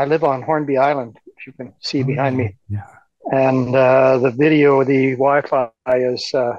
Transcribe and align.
I 0.00 0.04
live 0.06 0.24
on 0.24 0.40
Hornby 0.42 0.78
Island, 0.78 1.18
if 1.26 1.46
you 1.46 1.52
can 1.52 1.74
see 1.80 2.02
behind 2.02 2.36
me. 2.38 2.56
Yeah. 2.68 2.86
And 3.32 3.76
uh, 3.76 4.18
the 4.18 4.30
video, 4.30 4.82
the 4.82 5.12
Wi-Fi 5.12 5.70
is 5.88 6.32
uh, 6.34 6.56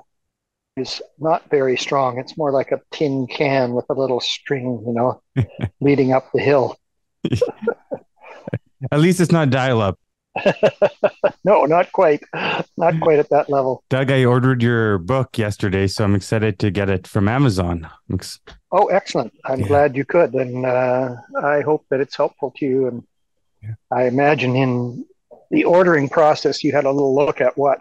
is 0.78 1.01
not 1.19 1.49
very 1.49 1.75
strong. 1.75 2.19
It's 2.19 2.38
more 2.38 2.51
like 2.51 2.71
a 2.71 2.79
tin 2.92 3.25
can 3.28 3.74
with 3.74 3.85
a 3.89 3.93
little 3.93 4.21
string, 4.21 4.83
you 4.85 4.93
know, 4.93 5.21
leading 5.81 6.13
up 6.13 6.31
the 6.33 6.39
hill. 6.42 6.78
At 8.92 8.99
least 8.99 9.19
it's 9.19 9.31
not 9.31 9.49
dial 9.49 9.81
up. 9.81 9.99
no, 11.44 11.65
not 11.65 11.92
quite. 11.92 12.21
Not 12.78 12.99
quite 13.01 13.19
at 13.19 13.29
that 13.31 13.49
level. 13.49 13.83
Doug, 13.89 14.10
I 14.12 14.23
ordered 14.23 14.62
your 14.63 14.97
book 14.97 15.37
yesterday, 15.37 15.87
so 15.87 16.03
I'm 16.05 16.16
excited 16.16 16.58
to 16.59 16.71
get 16.71 16.89
it 16.89 17.05
from 17.08 17.27
Amazon. 17.27 17.89
Ex- 18.13 18.39
Oh, 18.71 18.85
excellent. 18.88 19.33
I'm 19.45 19.59
Yeah. 19.61 19.67
glad 19.67 19.97
you 19.97 20.05
could. 20.05 20.33
And 20.33 20.66
uh, 20.66 21.16
I 21.44 21.61
hope 21.61 21.85
that 21.89 21.99
it's 21.99 22.16
helpful 22.16 22.53
to 22.58 22.66
you. 22.66 22.88
And 22.88 23.03
Yeah. 23.61 23.73
I 23.91 24.05
imagine 24.05 24.55
in 24.55 25.05
the 25.49 25.65
ordering 25.65 26.09
process, 26.09 26.63
you 26.63 26.71
had 26.71 26.85
a 26.85 26.91
little 26.91 27.15
look 27.15 27.41
at 27.41 27.57
what 27.57 27.79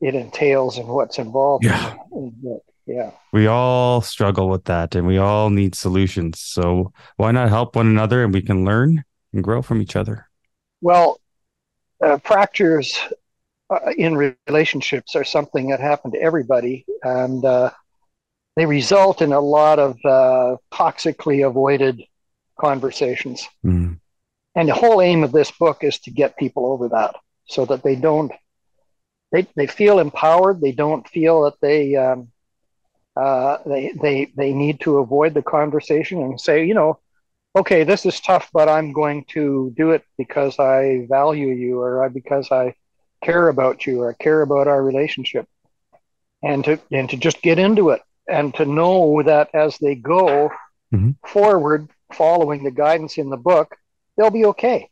it 0.00 0.14
entails 0.14 0.78
and 0.78 0.88
what's 0.88 1.18
involved. 1.18 1.64
Yeah. 1.64 1.94
in 2.12 2.34
the- 2.42 2.60
yeah. 2.86 3.12
we 3.32 3.46
all 3.46 4.00
struggle 4.00 4.48
with 4.48 4.64
that 4.64 4.96
and 4.96 5.06
we 5.06 5.18
all 5.18 5.48
need 5.50 5.74
solutions. 5.76 6.40
So 6.40 6.92
why 7.16 7.30
not 7.30 7.48
help 7.48 7.76
one 7.76 7.86
another 7.86 8.24
and 8.24 8.34
we 8.34 8.42
can 8.42 8.64
learn 8.64 9.04
and 9.32 9.44
grow 9.44 9.62
from 9.62 9.80
each 9.80 9.94
other? 9.94 10.28
Well, 10.80 11.20
uh, 12.02 12.18
fractures 12.18 12.98
uh, 13.68 13.92
in 13.96 14.16
re- 14.16 14.34
relationships 14.48 15.14
are 15.14 15.22
something 15.22 15.68
that 15.68 15.78
happen 15.78 16.10
to 16.12 16.20
everybody, 16.20 16.84
and 17.04 17.44
uh, 17.44 17.70
they 18.56 18.66
result 18.66 19.22
in 19.22 19.32
a 19.32 19.40
lot 19.40 19.78
of 19.78 19.96
uh, 20.04 20.56
toxically 20.72 21.46
avoided 21.46 22.02
conversations. 22.58 23.46
Mm. 23.64 24.00
And 24.54 24.68
the 24.68 24.74
whole 24.74 25.00
aim 25.00 25.22
of 25.24 25.32
this 25.32 25.50
book 25.50 25.84
is 25.84 25.98
to 26.00 26.10
get 26.10 26.36
people 26.36 26.66
over 26.66 26.88
that, 26.88 27.14
so 27.46 27.64
that 27.66 27.82
they 27.82 27.94
don't 27.94 28.32
they 29.32 29.46
they 29.56 29.66
feel 29.66 29.98
empowered. 29.98 30.60
They 30.60 30.72
don't 30.72 31.08
feel 31.08 31.42
that 31.44 31.60
they 31.60 31.96
um, 31.96 32.28
uh, 33.16 33.58
they 33.66 33.92
they 34.00 34.32
they 34.36 34.52
need 34.52 34.80
to 34.80 34.98
avoid 34.98 35.34
the 35.34 35.42
conversation 35.42 36.20
and 36.22 36.40
say, 36.40 36.64
you 36.64 36.74
know, 36.74 36.98
okay, 37.56 37.84
this 37.84 38.04
is 38.06 38.20
tough, 38.20 38.50
but 38.52 38.68
I'm 38.68 38.92
going 38.92 39.24
to 39.30 39.72
do 39.76 39.90
it 39.90 40.02
because 40.18 40.58
I 40.58 41.06
value 41.08 41.48
you 41.48 41.80
or 41.80 42.04
I, 42.04 42.08
because 42.08 42.50
I 42.50 42.74
care 43.22 43.48
about 43.48 43.86
you 43.86 44.02
or 44.02 44.10
I 44.10 44.22
care 44.22 44.42
about 44.42 44.68
our 44.68 44.82
relationship, 44.82 45.46
and 46.42 46.64
to 46.64 46.78
and 46.90 47.08
to 47.10 47.16
just 47.16 47.42
get 47.42 47.58
into 47.58 47.90
it 47.90 48.00
and 48.28 48.54
to 48.54 48.64
know 48.64 49.22
that 49.22 49.50
as 49.54 49.78
they 49.78 49.94
go 49.94 50.50
Mhm. 50.92 51.14
forward, 51.26 51.88
following 52.12 52.64
the 52.64 52.70
guidance 52.70 53.18
in 53.18 53.30
the 53.30 53.36
book, 53.36 53.76
they'll 54.20 54.30
be 54.30 54.44
okay. 54.44 54.90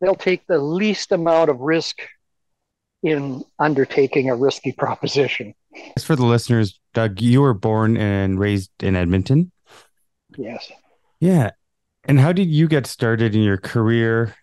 They'll 0.00 0.14
take 0.14 0.46
the 0.46 0.58
least 0.58 1.12
amount 1.12 1.50
of 1.50 1.60
risk 1.60 1.98
in 3.02 3.44
undertaking 3.58 4.30
a 4.30 4.34
risky 4.34 4.72
proposition. 4.72 5.54
As 5.94 6.04
for 6.04 6.16
the 6.16 6.24
listeners, 6.24 6.80
Doug, 6.94 7.20
you 7.20 7.42
were 7.42 7.52
born 7.52 7.98
and 7.98 8.40
raised 8.40 8.70
in 8.82 8.96
Edmonton. 8.96 9.52
Yes. 10.38 10.72
Yeah. 11.20 11.50
And 12.04 12.18
how 12.18 12.32
did 12.32 12.48
you 12.48 12.66
get 12.66 12.86
started 12.86 13.34
in 13.34 13.42
your 13.42 13.58
career? 13.58 14.34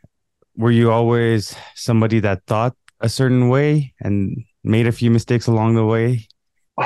Were 0.56 0.72
you 0.72 0.92
always 0.92 1.56
somebody 1.74 2.20
that 2.20 2.44
thought 2.46 2.76
a 3.02 3.10
certain 3.10 3.50
way 3.50 3.94
and 4.00 4.44
made 4.64 4.86
a 4.86 4.92
few 4.92 5.10
mistakes 5.10 5.48
along 5.48 5.74
the 5.74 5.86
way? 5.86 6.28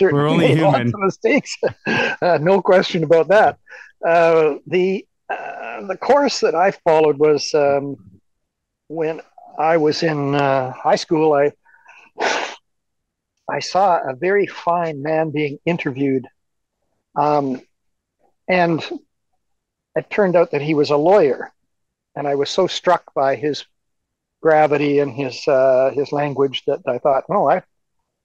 We're 0.00 0.26
only 0.26 0.56
lots 0.56 0.78
human. 0.78 0.88
of 0.88 1.00
mistakes. 1.00 1.56
uh, 1.86 2.38
no 2.40 2.60
question 2.60 3.04
about 3.04 3.28
that. 3.28 3.58
Uh, 4.04 4.56
the 4.66 5.06
uh, 5.30 5.53
the 5.82 5.96
course 5.96 6.40
that 6.40 6.54
I 6.54 6.70
followed 6.70 7.18
was 7.18 7.52
um, 7.54 7.96
when 8.88 9.20
I 9.58 9.76
was 9.76 10.02
in 10.02 10.34
uh, 10.34 10.72
high 10.72 10.96
school. 10.96 11.32
I 11.32 11.52
I 13.50 13.60
saw 13.60 13.98
a 13.98 14.14
very 14.14 14.46
fine 14.46 15.02
man 15.02 15.30
being 15.30 15.58
interviewed, 15.66 16.26
um, 17.14 17.60
and 18.48 18.82
it 19.94 20.08
turned 20.10 20.36
out 20.36 20.50
that 20.52 20.62
he 20.62 20.74
was 20.74 20.90
a 20.90 20.96
lawyer, 20.96 21.52
and 22.16 22.26
I 22.26 22.34
was 22.36 22.50
so 22.50 22.66
struck 22.66 23.12
by 23.14 23.36
his 23.36 23.64
gravity 24.42 25.00
and 25.00 25.12
his 25.12 25.46
uh, 25.46 25.90
his 25.94 26.12
language 26.12 26.62
that 26.66 26.80
I 26.86 26.98
thought, 26.98 27.24
oh, 27.28 27.48
I 27.48 27.62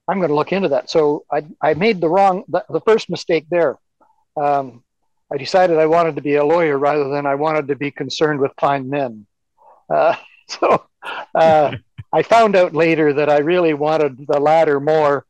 I'm 0.08 0.18
going 0.18 0.30
to 0.30 0.34
look 0.34 0.52
into 0.52 0.70
that. 0.70 0.90
So 0.90 1.24
I, 1.30 1.46
I 1.62 1.74
made 1.74 2.00
the 2.00 2.08
wrong, 2.08 2.42
the, 2.48 2.64
the 2.68 2.80
first 2.80 3.08
mistake 3.08 3.46
there. 3.48 3.78
Um, 4.36 4.82
I 5.32 5.36
decided 5.36 5.78
I 5.78 5.86
wanted 5.86 6.16
to 6.16 6.22
be 6.22 6.36
a 6.36 6.44
lawyer 6.44 6.78
rather 6.78 7.08
than 7.08 7.26
I 7.26 7.36
wanted 7.36 7.68
to 7.68 7.76
be 7.76 7.90
concerned 7.90 8.40
with 8.40 8.52
fine 8.58 8.90
men. 8.90 9.26
Uh, 9.88 10.16
so 10.48 10.84
uh, 11.34 11.76
I 12.12 12.22
found 12.22 12.56
out 12.56 12.74
later 12.74 13.12
that 13.14 13.28
I 13.28 13.38
really 13.38 13.74
wanted 13.74 14.26
the 14.26 14.40
latter 14.40 14.80
more. 14.80 15.24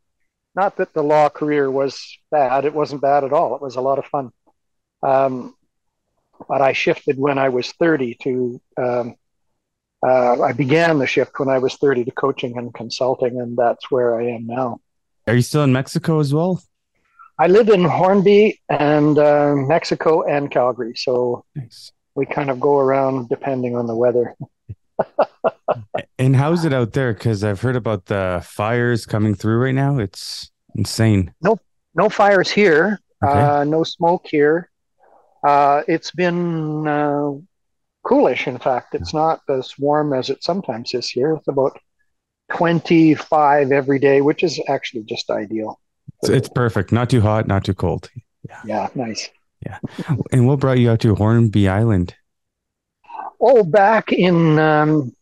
Not 0.55 0.77
that 0.77 0.93
the 0.95 1.03
law 1.03 1.29
career 1.29 1.71
was 1.71 2.19
bad, 2.31 2.65
it 2.65 2.75
wasn't 2.75 3.03
bad 3.03 3.25
at 3.25 3.33
all. 3.33 3.55
It 3.55 3.63
was 3.63 3.77
a 3.77 3.81
lot 3.81 3.99
of 3.99 4.07
fun. 4.07 4.33
Um, 5.03 5.55
but 6.49 6.61
I 6.61 6.73
shifted 6.73 7.19
when 7.19 7.39
I 7.39 7.51
was 7.51 7.71
30 7.73 8.17
to 8.23 8.61
um, 8.77 9.17
uh, 10.03 10.41
I 10.41 10.53
began 10.53 10.99
the 10.99 11.07
shift 11.07 11.39
when 11.39 11.49
I 11.49 11.59
was 11.59 11.75
30 11.77 12.05
to 12.05 12.11
coaching 12.13 12.57
and 12.57 12.73
consulting, 12.73 13.39
and 13.39 13.57
that's 13.57 13.91
where 13.91 14.19
I 14.19 14.29
am 14.29 14.47
now. 14.47 14.81
Are 15.27 15.35
you 15.35 15.43
still 15.43 15.63
in 15.63 15.73
Mexico 15.73 16.21
as 16.21 16.33
well? 16.33 16.63
I 17.41 17.47
live 17.47 17.71
in 17.71 17.85
Hornby 17.85 18.61
and 18.69 19.19
uh, 19.19 19.55
Mexico 19.57 20.23
and 20.25 20.51
Calgary, 20.51 20.93
so 20.95 21.43
Nice. 21.57 21.91
we 22.15 22.27
kind 22.27 22.51
of 22.51 22.61
go 22.61 22.79
around 22.79 23.31
depending 23.31 23.75
on 23.77 23.87
the 23.87 23.97
weather. 23.97 24.35
And 26.19 26.37
how's 26.37 26.67
it 26.67 26.75
out 26.75 26.93
there? 26.93 27.15
Because 27.15 27.43
I've 27.43 27.63
heard 27.63 27.77
about 27.77 28.05
the 28.05 28.43
fires 28.45 29.07
coming 29.07 29.35
through 29.35 29.57
right 29.65 29.75
now. 29.75 29.99
It's 29.99 30.51
insane. 30.75 31.33
No 31.95 32.09
fires 32.11 32.51
here, 32.51 33.01
Okay. 33.25 33.41
uh, 33.41 33.65
no 33.65 33.83
smoke 33.85 34.27
here. 34.29 34.71
Uh, 35.43 35.81
it's 35.89 36.11
been 36.11 36.87
uh, 36.87 37.31
coolish, 38.05 38.47
in 38.47 38.59
fact. 38.59 38.95
It's 38.95 39.15
not 39.15 39.41
as 39.49 39.73
warm 39.79 40.13
as 40.13 40.29
it 40.29 40.45
sometimes 40.45 40.93
is 40.93 41.09
here. 41.09 41.35
It's 41.37 41.49
about 41.49 41.79
25 42.53 43.73
every 43.73 43.99
day, 43.99 44.21
which 44.21 44.43
is 44.43 44.61
actually 44.69 45.05
just 45.05 45.31
ideal. 45.31 45.81
It's, 46.23 46.29
it's 46.31 46.49
perfect. 46.49 46.93
Not 46.93 47.11
too 47.11 47.21
hot, 47.21 47.47
not 47.47 47.65
too 47.65 47.75
cold. 47.75 48.11
Yeah, 48.49 48.61
Yeah. 48.65 48.89
nice. 48.95 49.29
Yeah. 49.65 49.79
And 50.33 50.47
what 50.47 50.61
brought 50.61 50.79
you 50.79 50.91
out 50.91 51.01
to 51.01 51.15
Hornby 51.15 51.69
Island? 51.69 52.15
Oh, 53.41 53.63
back 53.63 54.13
in 54.13 54.59
um, 54.59 55.15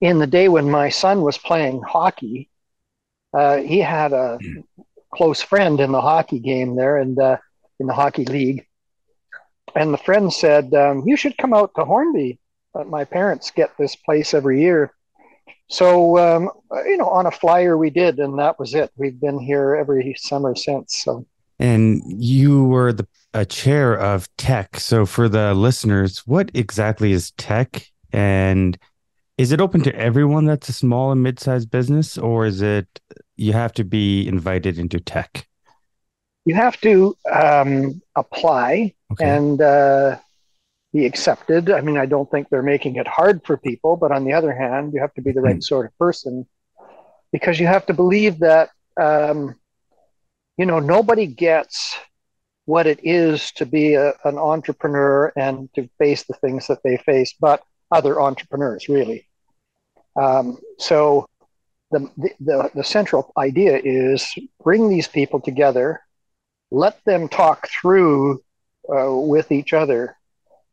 in 0.00 0.18
the 0.18 0.26
day 0.26 0.48
when 0.48 0.70
my 0.70 0.88
son 0.88 1.22
was 1.22 1.36
playing 1.38 1.82
hockey, 1.82 2.48
uh, 3.34 3.58
he 3.58 3.78
had 3.80 4.12
a 4.12 4.38
close 5.14 5.42
friend 5.42 5.80
in 5.80 5.92
the 5.92 6.00
hockey 6.00 6.38
game 6.38 6.76
there, 6.76 6.98
and 6.98 7.18
uh, 7.18 7.36
in 7.78 7.86
the 7.86 7.92
hockey 7.94 8.24
league. 8.24 8.66
And 9.74 9.92
the 9.92 9.98
friend 9.98 10.32
said, 10.32 10.72
um, 10.74 11.02
"You 11.06 11.16
should 11.16 11.36
come 11.36 11.52
out 11.54 11.72
to 11.76 11.84
Hornby. 11.84 12.38
Uh, 12.74 12.84
my 12.84 13.04
parents 13.04 13.50
get 13.50 13.70
this 13.78 13.96
place 13.96 14.34
every 14.34 14.60
year." 14.60 14.92
So 15.70 16.18
um, 16.18 16.50
you 16.84 16.96
know, 16.96 17.08
on 17.08 17.26
a 17.26 17.30
flyer 17.30 17.78
we 17.78 17.90
did, 17.90 18.18
and 18.18 18.38
that 18.38 18.58
was 18.58 18.74
it. 18.74 18.90
We've 18.96 19.18
been 19.20 19.38
here 19.38 19.76
every 19.76 20.14
summer 20.18 20.54
since. 20.54 21.02
So 21.04 21.26
And 21.58 22.02
you 22.06 22.64
were 22.64 22.92
the 22.92 23.06
a 23.32 23.46
chair 23.46 23.96
of 23.96 24.28
TEC. 24.36 24.80
So 24.80 25.06
for 25.06 25.28
the 25.28 25.54
listeners, 25.54 26.18
what 26.26 26.50
exactly 26.52 27.12
is 27.12 27.30
TEC? 27.32 27.86
And 28.12 28.76
is 29.38 29.52
it 29.52 29.60
open 29.60 29.82
to 29.82 29.94
everyone 29.94 30.46
that's 30.46 30.68
a 30.68 30.72
small 30.72 31.12
and 31.12 31.22
mid-sized 31.22 31.70
business, 31.70 32.18
or 32.18 32.44
is 32.44 32.60
it 32.60 32.88
you 33.36 33.52
have 33.52 33.72
to 33.74 33.84
be 33.84 34.26
invited 34.26 34.78
into 34.78 34.98
TEC? 34.98 35.46
you 36.46 36.54
have 36.54 36.80
to 36.80 37.14
um, 37.30 38.00
apply 38.16 38.92
Okay. 39.12 39.28
and 39.28 39.60
uh, 39.60 40.16
be 40.92 41.06
accepted. 41.06 41.70
I 41.70 41.80
mean, 41.80 41.96
I 41.96 42.06
don't 42.06 42.30
think 42.30 42.48
they're 42.48 42.62
making 42.62 42.96
it 42.96 43.06
hard 43.06 43.44
for 43.44 43.56
people, 43.56 43.96
but 43.96 44.12
on 44.12 44.24
the 44.24 44.32
other 44.32 44.52
hand, 44.52 44.92
you 44.92 45.00
have 45.00 45.14
to 45.14 45.22
be 45.22 45.32
the 45.32 45.40
right 45.40 45.62
sort 45.62 45.86
of 45.86 45.96
person 45.98 46.46
because 47.32 47.60
you 47.60 47.66
have 47.66 47.86
to 47.86 47.94
believe 47.94 48.40
that, 48.40 48.70
um, 49.00 49.54
you 50.56 50.66
know, 50.66 50.80
nobody 50.80 51.26
gets 51.26 51.96
what 52.64 52.86
it 52.86 53.00
is 53.02 53.52
to 53.52 53.66
be 53.66 53.94
a, 53.94 54.14
an 54.24 54.36
entrepreneur 54.36 55.32
and 55.36 55.72
to 55.74 55.88
face 55.98 56.24
the 56.24 56.34
things 56.34 56.66
that 56.66 56.82
they 56.82 56.96
face, 56.98 57.34
but 57.40 57.62
other 57.92 58.20
entrepreneurs, 58.20 58.88
really. 58.88 59.26
Um, 60.16 60.58
so 60.78 61.26
the, 61.92 62.10
the, 62.40 62.70
the 62.74 62.84
central 62.84 63.32
idea 63.38 63.80
is 63.82 64.32
bring 64.62 64.88
these 64.88 65.08
people 65.08 65.40
together, 65.40 66.00
let 66.70 67.02
them 67.04 67.28
talk 67.28 67.68
through 67.68 68.42
uh, 68.92 69.12
with 69.12 69.52
each 69.52 69.72
other 69.72 70.16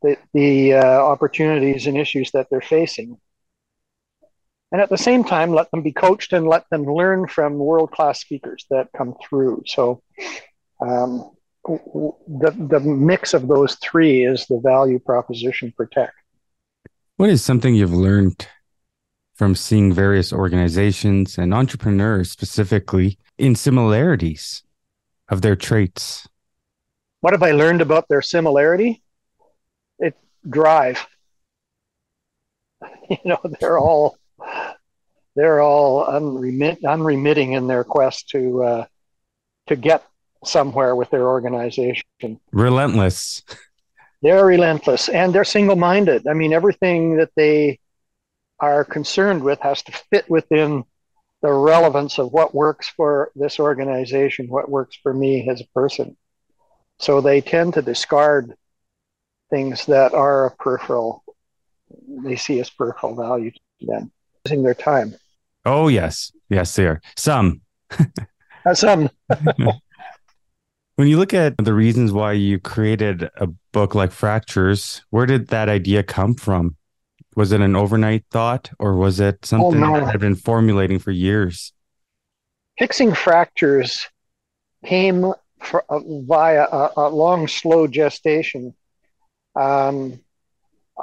the, 0.02 0.16
the 0.32 0.74
uh, 0.74 0.84
opportunities 0.84 1.86
and 1.86 1.96
issues 1.96 2.30
that 2.32 2.48
they're 2.50 2.60
facing. 2.60 3.18
And 4.70 4.80
at 4.80 4.90
the 4.90 4.98
same 4.98 5.24
time, 5.24 5.52
let 5.52 5.70
them 5.70 5.82
be 5.82 5.92
coached 5.92 6.32
and 6.32 6.46
let 6.46 6.68
them 6.70 6.84
learn 6.84 7.26
from 7.26 7.58
world 7.58 7.90
class 7.90 8.20
speakers 8.20 8.66
that 8.70 8.88
come 8.96 9.14
through. 9.26 9.62
So, 9.66 10.02
um, 10.80 11.30
the 11.66 12.54
the 12.70 12.80
mix 12.80 13.34
of 13.34 13.48
those 13.48 13.74
three 13.76 14.24
is 14.24 14.46
the 14.46 14.60
value 14.60 14.98
proposition 14.98 15.72
for 15.76 15.86
TEC. 15.86 16.12
What 17.16 17.30
is 17.30 17.44
something 17.44 17.74
you've 17.74 17.92
learned 17.92 18.46
from 19.34 19.54
seeing 19.54 19.92
various 19.92 20.32
organizations 20.32 21.38
and 21.38 21.52
entrepreneurs 21.52 22.30
specifically 22.30 23.18
in 23.38 23.54
similarities 23.54 24.62
of 25.28 25.42
their 25.42 25.56
traits? 25.56 26.28
What 27.20 27.32
have 27.32 27.42
I 27.42 27.52
learned 27.52 27.80
about 27.80 28.08
their 28.08 28.22
similarity? 28.22 29.02
Drive. 30.48 31.06
You 33.10 33.16
know, 33.24 33.40
they're 33.58 33.78
all 33.78 34.18
they're 35.34 35.62
all 35.62 36.04
unremit, 36.04 36.84
unremitting 36.84 37.54
in 37.54 37.66
their 37.66 37.82
quest 37.82 38.28
to 38.30 38.62
uh, 38.62 38.84
to 39.68 39.76
get 39.76 40.04
somewhere 40.44 40.94
with 40.94 41.10
their 41.10 41.26
organization. 41.26 42.04
Relentless. 42.52 43.42
They're 44.20 44.44
relentless 44.44 45.08
and 45.08 45.32
they're 45.32 45.44
single 45.44 45.76
minded. 45.76 46.26
I 46.26 46.34
mean, 46.34 46.52
everything 46.52 47.16
that 47.16 47.30
they 47.36 47.78
are 48.58 48.84
concerned 48.84 49.42
with 49.42 49.60
has 49.60 49.82
to 49.84 49.92
fit 50.10 50.28
within 50.28 50.84
the 51.42 51.52
relevance 51.52 52.18
of 52.18 52.32
what 52.32 52.54
works 52.54 52.88
for 52.88 53.30
this 53.36 53.60
organization, 53.60 54.48
what 54.48 54.68
works 54.68 54.98
for 55.02 55.14
me 55.14 55.48
as 55.48 55.60
a 55.60 55.68
person. 55.72 56.16
So 56.98 57.20
they 57.20 57.40
tend 57.40 57.74
to 57.74 57.82
discard 57.82 58.54
things 59.50 59.86
that 59.86 60.14
are 60.14 60.46
a 60.46 60.50
peripheral, 60.56 61.24
they 62.08 62.36
see 62.36 62.60
as 62.60 62.70
peripheral 62.70 63.14
value 63.14 63.50
to 63.50 63.86
them, 63.86 64.10
using 64.44 64.62
their 64.62 64.74
time. 64.74 65.14
Oh, 65.64 65.88
yes. 65.88 66.32
Yes, 66.48 66.74
they 66.76 66.86
are. 66.86 67.00
Some. 67.16 67.60
Uh, 68.64 68.74
some. 68.74 69.10
when 70.96 71.08
you 71.08 71.18
look 71.18 71.34
at 71.34 71.56
the 71.58 71.74
reasons 71.74 72.12
why 72.12 72.32
you 72.32 72.58
created 72.58 73.28
a 73.36 73.46
book 73.72 73.94
like 73.94 74.12
Fractures, 74.12 75.02
where 75.10 75.26
did 75.26 75.48
that 75.48 75.68
idea 75.68 76.02
come 76.02 76.34
from? 76.34 76.76
Was 77.36 77.52
it 77.52 77.60
an 77.60 77.76
overnight 77.76 78.24
thought 78.30 78.70
or 78.78 78.96
was 78.96 79.20
it 79.20 79.44
something 79.44 79.82
oh, 79.82 79.92
no. 79.92 80.00
that 80.00 80.10
had 80.10 80.20
been 80.20 80.34
formulating 80.34 80.98
for 80.98 81.12
years? 81.12 81.72
Fixing 82.78 83.14
fractures 83.14 84.06
came 84.84 85.32
for, 85.62 85.84
uh, 85.88 86.00
via 86.04 86.64
a, 86.64 86.90
a, 86.96 87.08
long, 87.08 87.46
slow 87.46 87.86
gestation. 87.86 88.74
Um, 89.58 90.20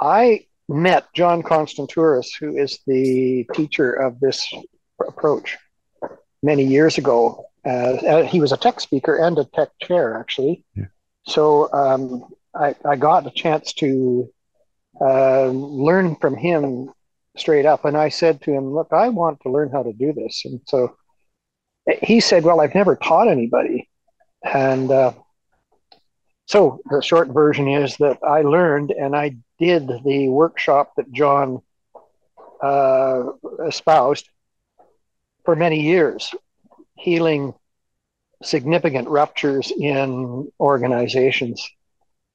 I 0.00 0.46
met 0.68 1.12
John 1.14 1.42
Constantouris, 1.42 2.28
who 2.38 2.56
is 2.56 2.80
the 2.86 3.46
teacher 3.54 3.92
of 3.92 4.18
this 4.20 4.52
approach, 5.06 5.56
many 6.42 6.64
years 6.64 6.98
ago. 6.98 7.46
Uh, 7.64 8.22
he 8.22 8.40
was 8.40 8.52
a 8.52 8.56
TEC 8.56 8.80
speaker 8.80 9.16
and 9.16 9.38
a 9.38 9.44
TEC 9.44 9.68
chair, 9.82 10.18
actually. 10.18 10.64
Yeah. 10.74 10.84
So 11.26 11.72
um, 11.72 12.24
I, 12.54 12.74
I, 12.84 12.96
got 12.96 13.26
a 13.26 13.30
chance 13.30 13.72
to 13.74 14.32
uh, 15.00 15.46
learn 15.46 16.14
from 16.16 16.36
him 16.36 16.90
straight 17.36 17.66
up. 17.66 17.84
And 17.84 17.96
I 17.96 18.08
said 18.08 18.40
to 18.42 18.52
him, 18.52 18.72
Look, 18.72 18.92
I 18.92 19.08
want 19.08 19.40
to 19.42 19.50
learn 19.50 19.70
how 19.70 19.82
to 19.82 19.92
do 19.92 20.12
this. 20.12 20.42
And 20.44 20.60
so 20.66 20.96
he 22.02 22.20
said, 22.20 22.44
Well, 22.44 22.60
I've 22.60 22.74
never 22.74 22.94
taught 22.96 23.28
anybody. 23.28 23.88
And 24.44 24.90
uh, 24.90 25.12
so 26.46 26.80
the 26.90 27.02
short 27.02 27.28
version 27.28 27.68
is 27.68 27.96
that 27.98 28.18
I 28.22 28.42
learned 28.42 28.92
and 28.92 29.16
I 29.16 29.36
did 29.58 29.88
the 30.04 30.28
workshop 30.28 30.92
that 30.96 31.10
John 31.12 31.60
uh, 32.62 33.24
espoused 33.66 34.28
for 35.44 35.56
many 35.56 35.80
years, 35.82 36.34
healing 36.94 37.52
significant 38.42 39.08
ruptures 39.08 39.72
in 39.76 40.50
organizations. 40.60 41.68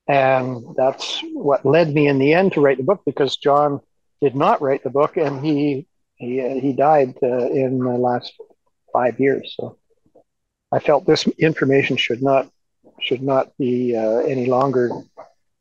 And 0.08 0.75
that's 0.75 1.22
what 1.34 1.66
led 1.66 1.94
me 1.94 2.08
in 2.08 2.19
the 2.19 2.34
end 2.34 2.54
to 2.54 2.62
write 2.62 2.78
the 2.78 2.84
book 2.84 3.04
because 3.06 3.38
John 3.38 3.80
did 4.22 4.36
not 4.36 4.62
write 4.62 4.84
the 4.84 4.90
book 4.90 5.18
and 5.18 5.44
he 5.44 5.88
he, 6.16 6.60
he 6.60 6.74
died 6.74 7.16
uh, 7.24 7.50
in 7.50 7.80
the 7.80 7.98
last 7.98 8.34
five 8.94 9.19
years. 9.19 9.56
So 9.58 9.78
I 10.72 10.78
felt 10.78 11.08
this 11.08 11.25
information 11.40 11.98
should 11.98 12.22
not 12.22 12.48
should 13.01 13.21
not 13.21 13.56
be 13.57 13.95
uh, 13.95 14.19
any 14.19 14.45
longer 14.45 14.89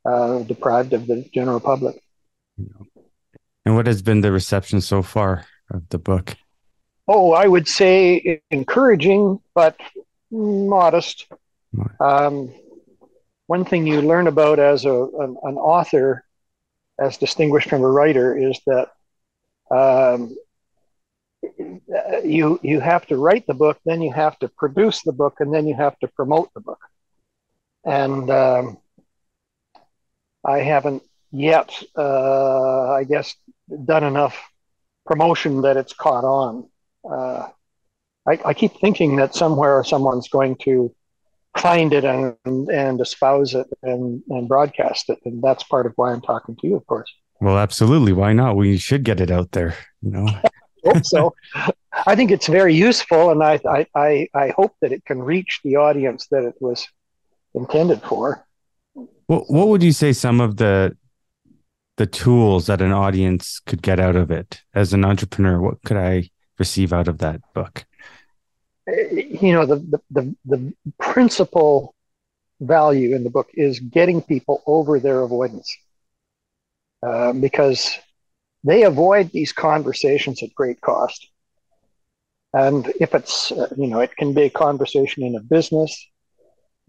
uh, 0.05 0.41
deprived 0.41 0.93
of 0.93 1.07
the 1.07 1.29
general 1.33 1.61
public. 1.61 2.03
And 3.65 3.75
what 3.75 3.87
has 3.87 4.03
been 4.03 4.21
the 4.21 4.33
reception 4.33 4.81
so 4.81 5.03
far 5.03 5.45
of 5.71 5.89
the 5.91 5.99
book? 5.99 6.37
Oh, 7.07 7.33
I 7.33 7.47
would 7.47 7.67
say 7.69 8.41
encouraging, 8.51 9.41
but 9.55 9.77
modest. 10.31 11.27
Um, 11.99 12.53
one 13.47 13.65
thing 13.65 13.87
you 13.87 14.01
learn 14.01 14.27
about 14.27 14.59
as 14.59 14.85
a, 14.85 14.95
an, 14.95 15.37
an, 15.43 15.57
author, 15.57 16.25
as 16.99 17.17
distinguished 17.17 17.69
from 17.69 17.83
a 17.83 17.91
writer, 17.91 18.37
is 18.37 18.61
that 18.67 18.91
um, 19.71 20.37
you 22.25 22.61
you 22.63 22.81
have 22.81 23.07
to 23.07 23.17
write 23.17 23.47
the 23.47 23.55
book, 23.55 23.79
then 23.85 24.03
you 24.03 24.13
have 24.13 24.39
to 24.41 24.49
produce 24.49 25.03
the 25.03 25.13
book, 25.13 25.41
and 25.41 25.53
then 25.53 25.67
you 25.67 25.75
have 25.75 25.99
to 26.01 26.09
promote 26.09 26.53
the 26.55 26.61
book. 26.61 26.79
And 27.85 28.31
um, 28.31 28.79
I 30.45 30.59
haven't 30.59 31.03
yet, 31.31 31.71
uh, 31.97 32.91
I 32.93 33.05
guess, 33.05 33.35
done 33.85 34.05
enough 34.05 34.37
promotion 35.07 35.63
that 35.63 35.77
it's 35.77 35.93
caught 35.93 36.25
on. 36.25 36.69
Uh, 37.09 37.49
I, 38.29 38.39
I, 38.45 38.55
keep 38.55 38.79
thinking 38.81 39.17
that 39.17 39.35
somewhere 39.35 39.83
someone's 39.83 40.29
going 40.29 40.57
to 40.63 40.95
find 41.57 41.93
it 41.95 42.05
and, 42.05 42.37
and 42.45 43.01
espouse 43.01 43.55
it 43.55 43.67
and, 43.83 44.23
and 44.29 44.47
broadcast 44.47 45.09
it. 45.09 45.19
And 45.25 45.43
that's 45.43 45.63
part 45.65 45.87
of 45.87 45.95
why 45.97 46.13
I'm 46.13 46.21
talking 46.21 46.57
to 46.57 46.67
you, 46.67 46.77
of 46.77 46.87
course. 46.87 47.11
Well, 47.41 47.59
absolutely. 47.59 48.13
Why 48.13 48.35
not? 48.35 48.57
We 48.57 48.77
should 48.77 49.03
get 49.03 49.21
it 49.21 49.31
out 49.31 49.53
there, 49.53 49.75
you 50.03 50.11
know. 50.11 50.29
hope 50.85 51.05
so. 51.05 51.35
I 52.07 52.15
think 52.15 52.31
it's 52.31 52.47
very 52.47 52.75
useful, 52.75 53.31
and 53.31 53.43
I, 53.43 53.61
I, 53.69 53.87
I, 53.95 54.29
I 54.35 54.49
hope 54.51 54.75
that 54.81 54.93
it 54.93 55.05
can 55.05 55.21
reach 55.21 55.61
the 55.65 55.77
audience 55.77 56.27
that 56.31 56.45
it 56.45 56.55
was 56.61 56.87
intended 57.55 58.03
for. 58.03 58.47
What 59.27 59.51
What 59.51 59.69
would 59.69 59.83
you 59.83 59.93
say 59.93 60.13
some 60.13 60.41
of 60.41 60.57
the 60.57 60.97
the 61.97 62.07
tools 62.07 62.67
that 62.67 62.81
an 62.81 62.93
audience 62.93 63.61
could 63.67 63.83
get 63.83 64.01
out 64.01 64.17
of 64.17 64.31
it 64.31 64.63
as 64.75 64.93
an 64.93 65.05
entrepreneur? 65.05 65.61
What 65.61 65.83
could 65.85 65.97
I 65.97 66.31
receive 66.59 66.93
out 66.93 67.09
of 67.09 67.19
that 67.19 67.41
book? 67.55 67.85
You 68.87 69.53
know, 69.53 69.67
the 69.67 69.77
the 69.77 70.01
the, 70.11 70.37
the 70.47 70.75
principal 70.99 71.95
value 72.61 73.15
in 73.15 73.25
the 73.25 73.31
book 73.31 73.49
is 73.55 73.81
getting 73.81 74.21
people 74.23 74.63
over 74.67 74.99
their 74.99 75.21
avoidance, 75.21 75.75
uh, 77.03 77.33
because 77.33 77.99
they 78.65 78.83
avoid 78.83 79.31
these 79.33 79.53
conversations 79.53 80.43
at 80.43 80.55
great 80.55 80.81
cost. 80.81 81.29
And 82.53 82.93
if 83.01 83.15
it's, 83.15 83.53
uh, 83.53 83.69
you 83.77 83.87
know, 83.87 84.01
it 84.01 84.17
can 84.17 84.35
be 84.35 84.43
a 84.43 84.51
conversation 84.51 85.23
in 85.23 85.37
a 85.37 85.41
business 85.41 86.07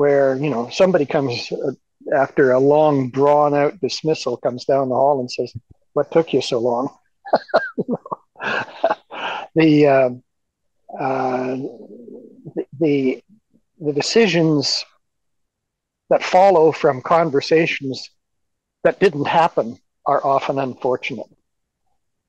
where, 0.02 0.36
you 0.36 0.50
know, 0.50 0.70
somebody 0.70 1.06
comes 1.06 1.52
uh, 1.52 1.72
after 2.16 2.52
a 2.52 2.60
long, 2.60 3.10
drawn 3.12 3.54
out 3.54 3.80
dismissal, 3.80 4.38
comes 4.38 4.66
down 4.66 4.90
the 4.90 4.96
hall 4.96 5.20
and 5.20 5.30
says, 5.30 5.54
What 5.94 6.12
took 6.12 6.34
you 6.34 6.42
so 6.42 6.60
long? 6.60 6.90
the, 9.56 9.88
uh, 9.88 10.10
uh, 11.00 11.56
the, 12.56 12.66
the, 12.80 13.24
the 13.80 13.94
decisions 13.94 14.84
that 16.10 16.24
follow 16.24 16.72
from 16.72 17.02
conversations 17.02 18.10
that 18.84 19.00
didn't 19.00 19.28
happen 19.28 19.78
are 20.06 20.26
often 20.26 20.58
unfortunate 20.58 21.28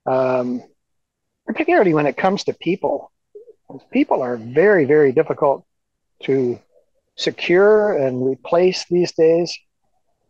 um, 0.07 0.63
particularly 1.47 1.95
when 1.95 2.07
it 2.07 2.17
comes 2.17 2.45
to 2.45 2.55
people. 2.55 3.13
People 3.91 4.23
are 4.23 4.37
very, 4.37 4.85
very 4.85 5.13
difficult 5.13 5.65
to 6.25 6.59
secure 7.17 7.97
and 7.97 8.25
replace 8.25 8.85
these 8.89 9.13
days. 9.13 9.57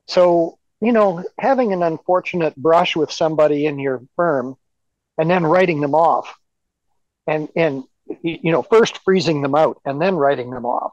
So, 0.07 0.59
you 0.81 0.93
know, 0.93 1.25
having 1.39 1.73
an 1.73 1.83
unfortunate 1.83 2.57
brush 2.57 2.97
with 2.97 3.11
somebody 3.11 3.67
in 3.67 3.79
your 3.79 4.03
firm 4.17 4.57
and 5.19 5.31
then 5.31 5.45
writing 5.45 5.81
them 5.81 5.95
off 5.95 6.35
and, 7.27 7.49
and 7.55 7.85
you 8.23 8.51
know, 8.51 8.63
first 8.63 8.99
freezing 8.99 9.43
them 9.43 9.55
out 9.55 9.81
and 9.85 10.01
then 10.01 10.17
writing 10.17 10.51
them 10.51 10.67
off. 10.67 10.93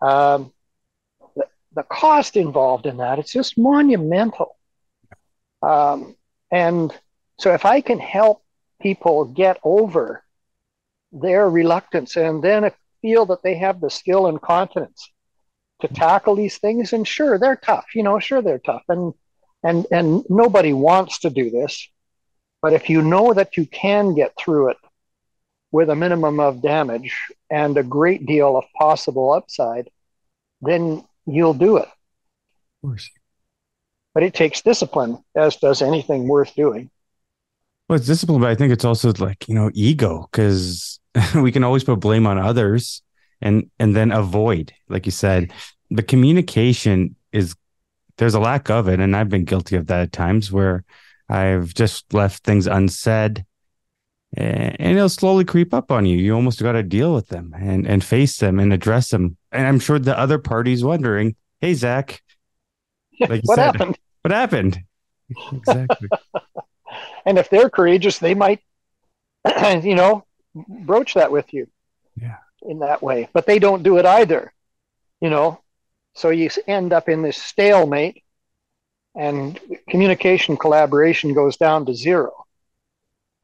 Um, 0.00 0.52
the, 1.36 1.46
the 1.74 1.82
cost 1.82 2.36
involved 2.36 2.86
in 2.86 2.96
that, 2.96 3.18
it's 3.18 3.32
just 3.32 3.58
monumental. 3.58 4.56
Um, 5.62 6.16
and 6.50 6.92
so 7.38 7.52
if 7.52 7.64
I 7.64 7.80
can 7.80 7.98
help 7.98 8.42
people 8.80 9.26
get 9.26 9.58
over 9.62 10.24
their 11.12 11.48
reluctance 11.48 12.16
and 12.16 12.42
then 12.42 12.64
feel 13.02 13.26
that 13.26 13.42
they 13.42 13.54
have 13.56 13.80
the 13.80 13.90
skill 13.90 14.26
and 14.26 14.40
confidence 14.40 15.10
to 15.80 15.88
tackle 15.88 16.36
these 16.36 16.58
things, 16.58 16.92
and 16.92 17.06
sure, 17.06 17.38
they're 17.38 17.56
tough, 17.56 17.86
you 17.94 18.02
know, 18.02 18.18
sure 18.18 18.42
they're 18.42 18.58
tough. 18.58 18.82
And 18.88 19.14
and 19.62 19.86
and 19.90 20.24
nobody 20.28 20.72
wants 20.72 21.20
to 21.20 21.30
do 21.30 21.50
this. 21.50 21.88
But 22.62 22.72
if 22.72 22.90
you 22.90 23.02
know 23.02 23.32
that 23.32 23.56
you 23.56 23.66
can 23.66 24.14
get 24.14 24.34
through 24.38 24.70
it 24.70 24.76
with 25.72 25.88
a 25.88 25.96
minimum 25.96 26.40
of 26.40 26.62
damage 26.62 27.16
and 27.48 27.76
a 27.76 27.82
great 27.82 28.26
deal 28.26 28.56
of 28.56 28.64
possible 28.78 29.32
upside, 29.32 29.88
then 30.60 31.04
you'll 31.26 31.54
do 31.54 31.78
it. 31.78 31.88
Of 32.82 32.88
course. 32.88 33.10
But 34.12 34.24
it 34.24 34.34
takes 34.34 34.60
discipline, 34.60 35.22
as 35.34 35.56
does 35.56 35.80
anything 35.80 36.28
worth 36.28 36.54
doing. 36.54 36.90
Well, 37.88 37.96
it's 37.96 38.06
discipline, 38.06 38.40
but 38.40 38.50
I 38.50 38.54
think 38.54 38.72
it's 38.72 38.84
also 38.84 39.12
like, 39.18 39.48
you 39.48 39.54
know, 39.54 39.70
ego, 39.72 40.28
because 40.30 40.99
we 41.34 41.52
can 41.52 41.64
always 41.64 41.84
put 41.84 42.00
blame 42.00 42.26
on 42.26 42.38
others 42.38 43.02
and 43.40 43.70
and 43.78 43.94
then 43.94 44.12
avoid, 44.12 44.72
like 44.88 45.06
you 45.06 45.12
said. 45.12 45.52
The 45.90 46.02
communication 46.02 47.16
is 47.32 47.56
there's 48.16 48.34
a 48.34 48.40
lack 48.40 48.70
of 48.70 48.88
it. 48.88 49.00
And 49.00 49.16
I've 49.16 49.28
been 49.28 49.44
guilty 49.44 49.76
of 49.76 49.86
that 49.86 50.00
at 50.00 50.12
times 50.12 50.52
where 50.52 50.84
I've 51.28 51.74
just 51.74 52.12
left 52.12 52.44
things 52.44 52.66
unsaid 52.66 53.44
and 54.36 54.80
it'll 54.80 55.08
slowly 55.08 55.44
creep 55.44 55.74
up 55.74 55.90
on 55.90 56.06
you. 56.06 56.16
You 56.16 56.34
almost 56.34 56.62
got 56.62 56.72
to 56.72 56.82
deal 56.82 57.14
with 57.14 57.28
them 57.28 57.54
and, 57.58 57.86
and 57.86 58.04
face 58.04 58.38
them 58.38 58.60
and 58.60 58.72
address 58.72 59.10
them. 59.10 59.36
And 59.50 59.66
I'm 59.66 59.80
sure 59.80 59.98
the 59.98 60.16
other 60.16 60.38
party's 60.38 60.84
wondering, 60.84 61.34
hey, 61.60 61.74
Zach, 61.74 62.22
like 63.20 63.42
what 63.44 63.56
said, 63.56 63.76
happened? 63.76 63.98
What 64.22 64.32
happened? 64.32 64.78
Exactly. 65.50 66.08
and 67.24 67.38
if 67.38 67.48
they're 67.48 67.70
courageous, 67.70 68.18
they 68.18 68.34
might, 68.34 68.60
you 69.82 69.94
know, 69.94 70.26
broach 70.54 71.14
that 71.14 71.32
with 71.32 71.52
you. 71.52 71.68
Yeah. 72.20 72.36
In 72.62 72.80
that 72.80 73.02
way, 73.02 73.28
but 73.32 73.46
they 73.46 73.58
don't 73.58 73.82
do 73.82 73.96
it 73.96 74.04
either. 74.04 74.52
You 75.20 75.30
know, 75.30 75.60
so 76.14 76.30
you 76.30 76.50
end 76.66 76.92
up 76.92 77.08
in 77.08 77.22
this 77.22 77.38
stalemate, 77.38 78.22
and 79.14 79.58
communication 79.88 80.56
collaboration 80.56 81.32
goes 81.32 81.56
down 81.56 81.86
to 81.86 81.94
zero. 81.94 82.32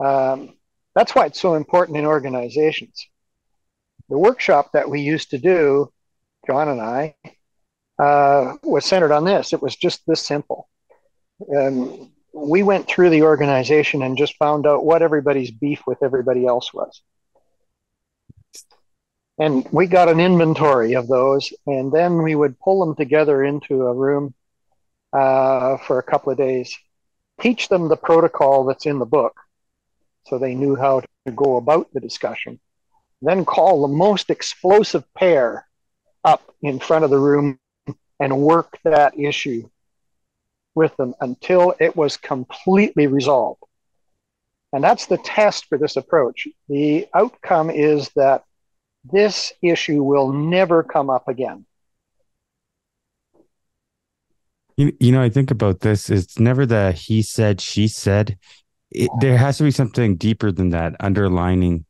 Um, 0.01 0.55
that's 0.95 1.15
why 1.15 1.27
it's 1.27 1.41
so 1.41 1.55
important 1.55 1.97
in 1.99 2.05
organizations. 2.05 3.07
The 4.09 4.19
workshop 4.19 4.73
that 4.73 4.89
we 4.89 5.01
used 5.01 5.31
to 5.31 5.39
do, 5.39 5.93
John 6.47 6.69
and 6.69 6.81
I, 6.81 7.15
uh, 7.99 8.57
was 8.63 8.85
centered 8.85 9.13
on 9.13 9.25
this. 9.25 9.53
It 9.53 9.63
was 9.63 9.75
just 9.75 10.07
this 10.07 10.21
simple. 10.21 10.69
Um, 11.55 12.13
we 12.37 12.62
went 12.62 12.87
through 12.87 13.09
the 13.11 13.23
organization 13.23 14.02
and 14.02 14.19
just 14.19 14.37
found 14.37 14.66
out 14.66 14.85
what 14.85 15.00
everybody's 15.00 15.50
beef 15.50 15.81
with 15.87 16.02
everybody 16.02 16.47
else 16.47 16.73
was. 16.73 17.00
And 19.38 19.66
we 19.73 19.87
got 19.87 20.09
an 20.09 20.21
inventory 20.21 20.95
of 20.95 21.09
those, 21.09 21.52
and 21.66 21.90
then 21.90 22.23
we 22.23 22.35
would 22.35 22.59
pull 22.61 22.85
them 22.85 22.95
together 22.95 23.43
into 23.43 23.87
a 23.87 23.95
room 23.95 24.35
uh, 25.12 25.78
for 25.78 25.99
a 25.99 26.02
couple 26.02 26.31
of 26.31 26.38
days, 26.38 26.76
teach 27.40 27.69
them 27.69 27.88
the 27.88 27.97
protocol 27.97 28.64
that's 28.64 28.87
in 28.87 28.99
the 28.99 29.07
book 29.07 29.35
so 30.25 30.38
they 30.38 30.55
knew 30.55 30.76
how 30.76 31.00
to 31.00 31.33
go 31.33 31.57
about 31.57 31.88
the 31.93 32.00
discussion, 32.00 32.59
then 33.23 33.45
call 33.45 33.83
the 33.83 33.95
most 33.95 34.28
explosive 34.28 35.05
pair 35.14 35.66
up 36.25 36.43
in 36.62 36.81
front 36.81 37.05
of 37.05 37.11
the 37.11 37.19
room 37.19 37.59
and 38.21 38.37
work 38.37 38.78
that 38.85 39.19
issue 39.19 39.69
with 40.76 40.97
them 40.97 41.14
until 41.21 41.75
it 41.80 41.97
was 41.97 42.16
completely 42.16 43.06
resolved. 43.06 43.62
And 44.73 44.85
that's 44.85 45.06
the 45.06 45.18
test 45.18 45.66
for 45.66 45.78
this 45.78 45.97
approach. 45.97 46.47
The 46.68 47.06
outcome 47.14 47.71
is 47.71 48.11
that 48.16 48.45
this 49.04 49.52
issue 49.62 50.02
will 50.02 50.33
never 50.33 50.83
come 50.83 51.11
up 51.11 51.28
again. 51.28 51.64
You, 54.76 54.95
you 55.00 55.12
know, 55.12 55.23
I 55.23 55.30
think 55.30 55.50
about 55.50 55.80
this. 55.80 56.11
It's 56.11 56.38
never 56.38 56.66
the 56.66 56.92
he 56.92 57.23
said, 57.23 57.61
she 57.61 57.88
said. 57.88 58.37
It, 58.90 59.11
there 59.21 59.38
has 59.38 59.59
to 59.59 59.64
be 59.64 59.71
something 59.71 60.16
deeper 60.16 60.52
than 60.52 60.71
that 60.71 60.95
underlining 61.00 61.87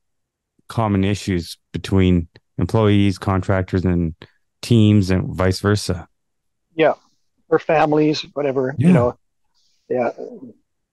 common 0.69 1.05
issues 1.05 1.59
between 1.73 2.29
employees, 2.59 3.19
contractors, 3.19 3.85
and 3.85 4.15
teams, 4.63 5.11
and 5.11 5.35
vice 5.35 5.61
versa. 5.61 6.09
Yeah, 6.75 6.95
or 7.49 7.59
families, 7.59 8.23
whatever. 8.33 8.75
Yeah. 8.79 8.87
You 8.87 8.93
know, 8.93 9.19
yeah, 9.89 10.11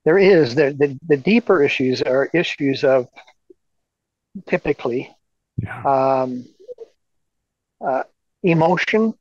there 0.06 0.18
is. 0.18 0.56
The, 0.56 0.72
the 0.72 1.00
the 1.08 1.18
deeper 1.18 1.64
issues 1.64 2.02
are 2.02 2.30
issues 2.34 2.84
of 2.84 3.08
typically 4.48 5.14
yeah. 5.58 5.84
um, 6.24 6.46
uh, 7.84 8.04
emotion, 8.44 9.14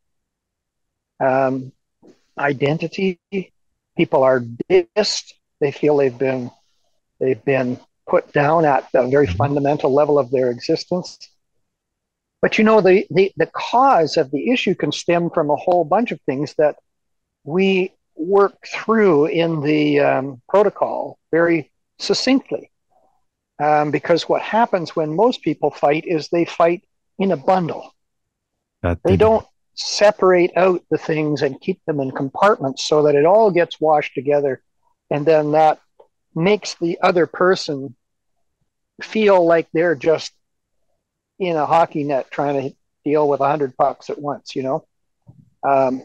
um, 1.21 1.73
identity. 2.39 3.21
People 3.97 4.23
are 4.23 4.41
dissed. 4.41 5.33
They 5.61 5.71
feel 5.71 5.97
they've 5.97 6.17
been 6.17 6.51
they've 7.21 7.45
been 7.45 7.79
put 8.09 8.33
down 8.33 8.65
at 8.65 8.89
a 8.95 9.09
very 9.09 9.27
mm-hmm. 9.27 9.37
fundamental 9.37 9.93
level 9.93 10.19
of 10.19 10.31
their 10.31 10.51
existence. 10.51 11.19
But 12.41 12.59
you 12.59 12.65
know, 12.65 12.81
the, 12.81 13.07
the, 13.11 13.33
the 13.37 13.47
cause 13.47 14.17
of 14.17 14.31
the 14.33 14.51
issue 14.51 14.75
can 14.75 14.91
stem 14.91 15.31
from 15.31 15.49
a 15.49 15.57
whole 15.57 15.85
bunch 15.85 16.11
of 16.11 16.21
things 16.23 16.55
that 16.59 16.77
we 17.45 17.95
work 18.15 18.67
through 18.67 19.27
in 19.27 19.61
the 19.61 20.01
um, 20.01 20.43
protocol 20.49 21.19
very 21.31 21.71
succinctly. 21.99 22.71
Um, 23.63 23.91
because 23.91 24.29
what 24.29 24.43
happens 24.43 24.97
when 24.97 25.15
most 25.15 25.43
people 25.43 25.71
fight 25.71 26.05
is 26.07 26.29
they 26.29 26.45
fight 26.45 26.83
in 27.19 27.33
a 27.33 27.37
bundle. 27.37 27.95
That 28.83 28.99
they 29.05 29.17
don't 29.17 29.47
separate 29.75 30.51
out 30.57 30.83
the 30.91 30.99
things 30.99 31.43
and 31.43 31.61
keep 31.61 31.81
them 31.87 32.01
in 32.01 32.11
compartments 32.11 32.85
so 32.85 33.05
that 33.05 33.15
it 33.15 33.25
all 33.25 33.51
gets 33.51 33.81
washed 33.81 34.15
together. 34.15 34.63
And 35.11 35.25
then 35.25 35.53
that 35.53 35.81
makes 36.35 36.75
the 36.75 36.99
other 37.03 37.27
person 37.27 37.95
feel 39.01 39.45
like 39.47 39.69
they're 39.73 39.95
just 39.95 40.33
in 41.39 41.57
a 41.57 41.67
hockey 41.67 42.05
net 42.05 42.31
trying 42.31 42.71
to 42.71 42.77
deal 43.05 43.29
with 43.29 43.41
a 43.41 43.49
hundred 43.49 43.77
pucks 43.77 44.11
at 44.11 44.21
once, 44.21 44.57
you 44.57 44.63
know? 44.63 44.87
Um, 45.63 46.03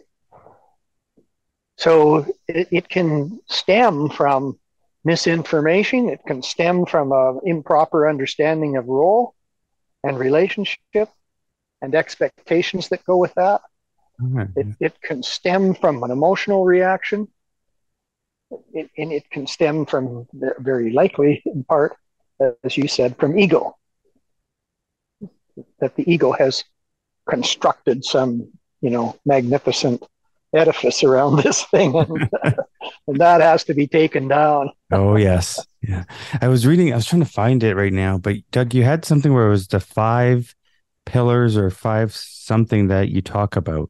so 1.77 2.25
it, 2.47 2.67
it 2.71 2.89
can 2.89 3.39
stem 3.47 4.09
from 4.09 4.59
misinformation. 5.03 6.09
It 6.09 6.21
can 6.27 6.41
stem 6.41 6.85
from 6.85 7.11
an 7.11 7.39
improper 7.45 8.09
understanding 8.09 8.75
of 8.75 8.87
role 8.87 9.33
and 10.03 10.19
relationship 10.19 11.09
and 11.81 11.95
expectations 11.95 12.89
that 12.89 13.05
go 13.05 13.17
with 13.17 13.33
that. 13.35 13.61
Mm-hmm. 14.19 14.59
It, 14.59 14.67
it 14.79 15.01
can 15.01 15.23
stem 15.23 15.75
from 15.75 16.03
an 16.03 16.11
emotional 16.11 16.65
reaction. 16.65 17.27
It, 18.73 18.89
and 18.97 19.11
it 19.11 19.29
can 19.29 19.45
stem 19.45 19.85
from, 19.85 20.27
very 20.59 20.91
likely 20.91 21.43
in 21.45 21.63
part, 21.63 21.95
as 22.63 22.75
you 22.75 22.87
said, 22.87 23.17
from 23.17 23.37
ego. 23.37 23.77
That 25.79 25.95
the 25.95 26.11
ego 26.11 26.31
has 26.31 26.63
constructed 27.29 28.03
some, 28.03 28.51
you 28.81 28.89
know, 28.89 29.17
magnificent 29.25 30.03
edifice 30.53 31.03
around 31.03 31.37
this 31.43 31.63
thing, 31.65 31.95
and, 31.95 32.29
and 33.07 33.19
that 33.19 33.41
has 33.41 33.63
to 33.65 33.73
be 33.73 33.87
taken 33.87 34.27
down. 34.27 34.71
oh 34.91 35.15
yes, 35.15 35.65
yeah. 35.81 36.03
I 36.41 36.47
was 36.47 36.65
reading. 36.65 36.93
I 36.93 36.95
was 36.95 37.05
trying 37.05 37.23
to 37.23 37.29
find 37.29 37.63
it 37.63 37.75
right 37.75 37.93
now, 37.93 38.17
but 38.17 38.37
Doug, 38.51 38.73
you 38.73 38.83
had 38.83 39.05
something 39.05 39.33
where 39.33 39.47
it 39.47 39.51
was 39.51 39.67
the 39.67 39.79
five 39.79 40.55
pillars 41.05 41.57
or 41.57 41.69
five 41.69 42.13
something 42.13 42.87
that 42.87 43.09
you 43.09 43.21
talk 43.21 43.55
about. 43.55 43.89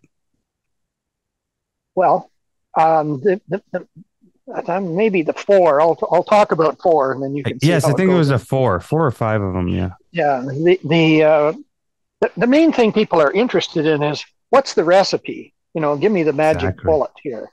Well, 1.95 2.29
um, 2.77 3.21
the, 3.21 3.41
the, 3.47 3.61
the 3.71 4.81
maybe 4.81 5.23
the 5.23 5.33
four. 5.33 5.81
I'll 5.81 5.97
I'll 6.11 6.23
talk 6.23 6.51
about 6.51 6.79
four, 6.81 7.11
and 7.11 7.21
then 7.21 7.35
you 7.35 7.43
can. 7.43 7.57
yes, 7.61 7.83
I 7.83 7.93
think 7.93 8.09
it, 8.11 8.13
it 8.13 8.17
was 8.17 8.29
a 8.29 8.39
four, 8.39 8.79
four 8.79 9.05
or 9.05 9.11
five 9.11 9.41
of 9.41 9.53
them. 9.53 9.67
Yeah. 9.67 9.91
Yeah. 10.11 10.41
The 10.41 10.79
the, 10.83 11.23
uh, 11.23 11.53
the 12.21 12.31
the 12.37 12.47
main 12.47 12.71
thing 12.71 12.91
people 12.91 13.21
are 13.21 13.31
interested 13.31 13.85
in 13.85 14.03
is 14.03 14.23
what's 14.49 14.73
the 14.73 14.83
recipe 14.83 15.53
you 15.77 15.81
know, 15.81 15.95
give 15.95 16.11
me 16.11 16.23
the 16.23 16.33
magic 16.33 16.69
exactly. 16.69 16.85
bullet 16.85 17.11
here. 17.21 17.51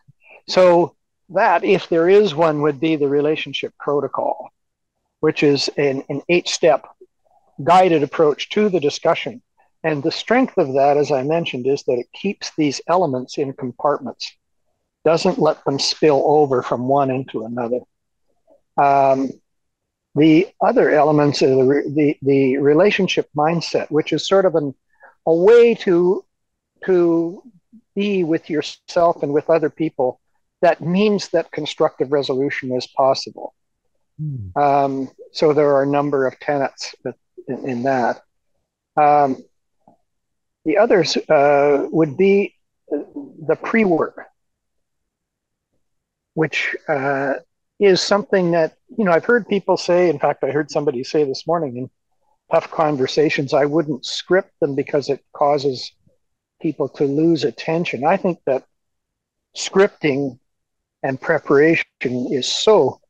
So 0.48 0.96
that, 1.28 1.62
if 1.62 1.90
there 1.90 2.08
is 2.08 2.34
one, 2.34 2.62
would 2.62 2.80
be 2.80 2.96
the 2.96 3.06
relationship 3.06 3.74
protocol, 3.78 4.48
which 5.20 5.42
is 5.42 5.68
an, 5.76 6.04
an 6.08 6.22
eight 6.30 6.48
step 6.48 6.86
guided 7.62 8.02
approach 8.02 8.48
to 8.48 8.70
the 8.70 8.80
discussion. 8.80 9.42
And 9.82 10.02
the 10.02 10.10
strength 10.10 10.56
of 10.56 10.72
that, 10.72 10.96
as 10.96 11.12
I 11.12 11.22
mentioned, 11.22 11.66
is 11.66 11.82
that 11.82 11.98
it 11.98 12.06
keeps 12.14 12.50
these 12.56 12.80
elements 12.88 13.36
in 13.36 13.52
compartments, 13.52 14.32
doesn't 15.04 15.38
let 15.38 15.62
them 15.66 15.78
spill 15.78 16.22
over 16.24 16.62
from 16.62 16.88
one 16.88 17.10
into 17.10 17.44
another. 17.44 17.80
Um, 18.78 19.32
the 20.14 20.48
other 20.62 20.88
elements 20.88 21.42
of 21.42 21.50
the, 21.50 21.92
the, 21.94 22.18
the 22.22 22.56
relationship 22.56 23.28
mindset, 23.36 23.90
which 23.90 24.14
is 24.14 24.26
sort 24.26 24.46
of 24.46 24.54
an, 24.54 24.74
a 25.26 25.34
way 25.34 25.74
to, 25.74 26.24
to 26.86 27.42
be 27.94 28.24
with 28.24 28.50
yourself 28.50 29.22
and 29.22 29.32
with 29.32 29.50
other 29.50 29.70
people, 29.70 30.20
that 30.62 30.80
means 30.80 31.28
that 31.28 31.50
constructive 31.52 32.12
resolution 32.12 32.72
is 32.72 32.86
possible. 32.86 33.54
Mm. 34.20 34.56
Um, 34.56 35.10
so 35.32 35.52
there 35.52 35.74
are 35.74 35.82
a 35.82 35.86
number 35.86 36.26
of 36.26 36.38
tenets 36.40 36.94
in, 37.48 37.68
in 37.68 37.82
that. 37.84 38.22
Um, 38.96 39.42
the 40.64 40.78
others 40.78 41.16
uh, 41.16 41.86
would 41.90 42.16
be 42.16 42.54
the 42.88 43.56
pre 43.62 43.84
work, 43.84 44.26
which 46.34 46.74
uh, 46.88 47.34
is 47.78 48.00
something 48.00 48.52
that, 48.52 48.76
you 48.96 49.04
know, 49.04 49.12
I've 49.12 49.24
heard 49.24 49.46
people 49.48 49.76
say, 49.76 50.08
in 50.08 50.18
fact, 50.18 50.44
I 50.44 50.50
heard 50.50 50.70
somebody 50.70 51.04
say 51.04 51.24
this 51.24 51.46
morning 51.46 51.76
in 51.76 51.90
tough 52.50 52.70
conversations, 52.70 53.52
I 53.52 53.64
wouldn't 53.64 54.06
script 54.06 54.52
them 54.60 54.74
because 54.74 55.08
it 55.08 55.22
causes 55.32 55.92
people 56.64 56.88
to 56.88 57.04
lose 57.04 57.44
attention. 57.44 58.06
I 58.06 58.16
think 58.16 58.38
that 58.46 58.64
scripting 59.54 60.38
and 61.02 61.20
preparation 61.20 61.84
is 62.02 62.50
so 62.50 63.02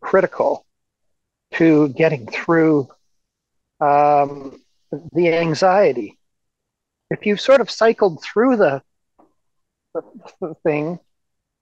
critical 0.00 0.66
to 1.54 1.90
getting 1.90 2.26
through 2.26 2.88
um, 3.80 4.60
the 5.12 5.32
anxiety. 5.32 6.18
If 7.08 7.24
you've 7.24 7.40
sort 7.40 7.60
of 7.60 7.70
cycled 7.70 8.20
through 8.20 8.56
the, 8.56 8.82
the, 9.94 10.02
the 10.40 10.54
thing 10.64 10.98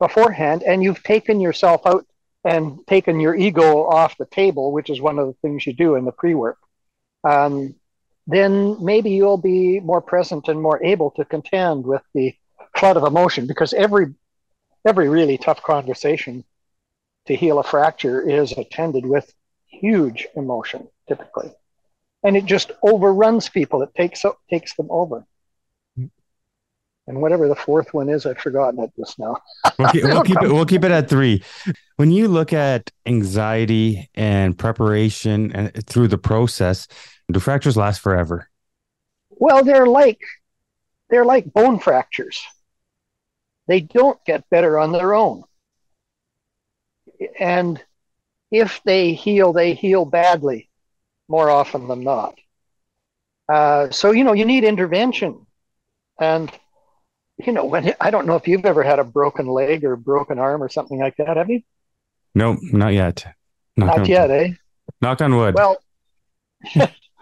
beforehand 0.00 0.62
and 0.62 0.82
you've 0.82 1.02
taken 1.02 1.38
yourself 1.38 1.82
out 1.84 2.06
and 2.44 2.78
taken 2.86 3.20
your 3.20 3.34
ego 3.34 3.84
off 3.84 4.16
the 4.16 4.24
table, 4.24 4.72
which 4.72 4.88
is 4.88 5.02
one 5.02 5.18
of 5.18 5.26
the 5.26 5.36
things 5.42 5.66
you 5.66 5.74
do 5.74 5.96
in 5.96 6.06
the 6.06 6.12
pre 6.12 6.34
work, 6.34 6.56
um, 7.28 7.74
then 8.26 8.82
maybe 8.82 9.10
you'll 9.10 9.38
be 9.38 9.80
more 9.80 10.00
present 10.00 10.48
and 10.48 10.60
more 10.60 10.82
able 10.82 11.10
to 11.12 11.24
contend 11.24 11.84
with 11.84 12.02
the 12.14 12.34
flood 12.76 12.96
of 12.96 13.04
emotion 13.04 13.46
because 13.46 13.72
every 13.74 14.14
every 14.86 15.08
really 15.08 15.38
tough 15.38 15.62
conversation 15.62 16.44
to 17.26 17.34
heal 17.34 17.58
a 17.58 17.62
fracture 17.62 18.20
is 18.20 18.52
attended 18.52 19.06
with 19.06 19.32
huge 19.66 20.26
emotion 20.36 20.88
typically. 21.08 21.50
And 22.22 22.36
it 22.36 22.46
just 22.46 22.72
overruns 22.82 23.48
people. 23.48 23.82
It 23.82 23.94
takes 23.94 24.24
takes 24.50 24.74
them 24.74 24.88
over. 24.90 25.24
And 27.06 27.20
whatever 27.20 27.48
the 27.48 27.54
fourth 27.54 27.92
one 27.92 28.08
is 28.08 28.24
i've 28.24 28.38
forgotten 28.38 28.82
it 28.82 28.90
just 28.98 29.18
now. 29.18 29.36
We'll, 29.78 29.90
keep, 29.90 30.04
we'll 30.04 30.22
keep 30.22 30.42
it 30.42 30.52
we'll 30.52 30.66
keep 30.66 30.84
it 30.84 30.90
at 30.90 31.08
three. 31.10 31.42
When 31.96 32.10
you 32.10 32.28
look 32.28 32.52
at 32.52 32.90
anxiety 33.06 34.08
and 34.14 34.56
preparation 34.56 35.52
and 35.52 35.86
through 35.86 36.08
the 36.08 36.18
process 36.18 36.88
do 37.30 37.40
fractures 37.40 37.76
last 37.76 38.00
forever 38.00 38.48
well 39.30 39.64
they're 39.64 39.86
like 39.86 40.20
they're 41.10 41.24
like 41.24 41.52
bone 41.52 41.78
fractures 41.78 42.44
they 43.66 43.80
don't 43.80 44.22
get 44.24 44.48
better 44.50 44.78
on 44.78 44.92
their 44.92 45.14
own 45.14 45.42
and 47.38 47.82
if 48.50 48.80
they 48.84 49.12
heal 49.12 49.52
they 49.52 49.74
heal 49.74 50.04
badly 50.04 50.68
more 51.28 51.50
often 51.50 51.88
than 51.88 52.02
not 52.02 52.38
uh, 53.48 53.90
so 53.90 54.10
you 54.10 54.24
know 54.24 54.32
you 54.32 54.44
need 54.44 54.64
intervention 54.64 55.46
and 56.18 56.50
you 57.38 57.52
know, 57.52 57.64
when 57.64 57.94
I 58.00 58.10
don't 58.10 58.26
know 58.26 58.36
if 58.36 58.46
you've 58.46 58.64
ever 58.64 58.82
had 58.82 58.98
a 58.98 59.04
broken 59.04 59.46
leg 59.46 59.84
or 59.84 59.96
broken 59.96 60.38
arm 60.38 60.62
or 60.62 60.68
something 60.68 60.98
like 60.98 61.16
that, 61.16 61.36
have 61.36 61.50
you? 61.50 61.62
No, 62.34 62.56
not 62.60 62.92
yet. 62.92 63.26
Knock 63.76 63.88
not 63.88 63.98
on, 64.00 64.06
yet, 64.06 64.30
eh? 64.30 64.52
Knock 65.00 65.20
on 65.20 65.36
wood. 65.36 65.54
Well, 65.54 65.78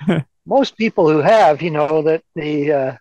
most 0.46 0.76
people 0.76 1.10
who 1.10 1.18
have, 1.18 1.62
you 1.62 1.70
know, 1.70 2.02
that 2.02 2.22
the 2.34 2.72
uh, 2.72 2.96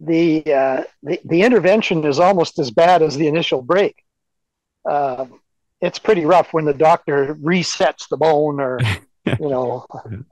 the, 0.00 0.44
uh, 0.52 0.84
the 1.02 1.20
the 1.24 1.42
intervention 1.42 2.04
is 2.04 2.18
almost 2.18 2.58
as 2.58 2.70
bad 2.70 3.02
as 3.02 3.16
the 3.16 3.28
initial 3.28 3.62
break. 3.62 3.96
Uh, 4.88 5.26
it's 5.80 5.98
pretty 5.98 6.24
rough 6.24 6.52
when 6.52 6.64
the 6.64 6.74
doctor 6.74 7.34
resets 7.36 8.08
the 8.08 8.16
bone, 8.16 8.60
or 8.60 8.78
you 9.24 9.48
know, 9.48 9.86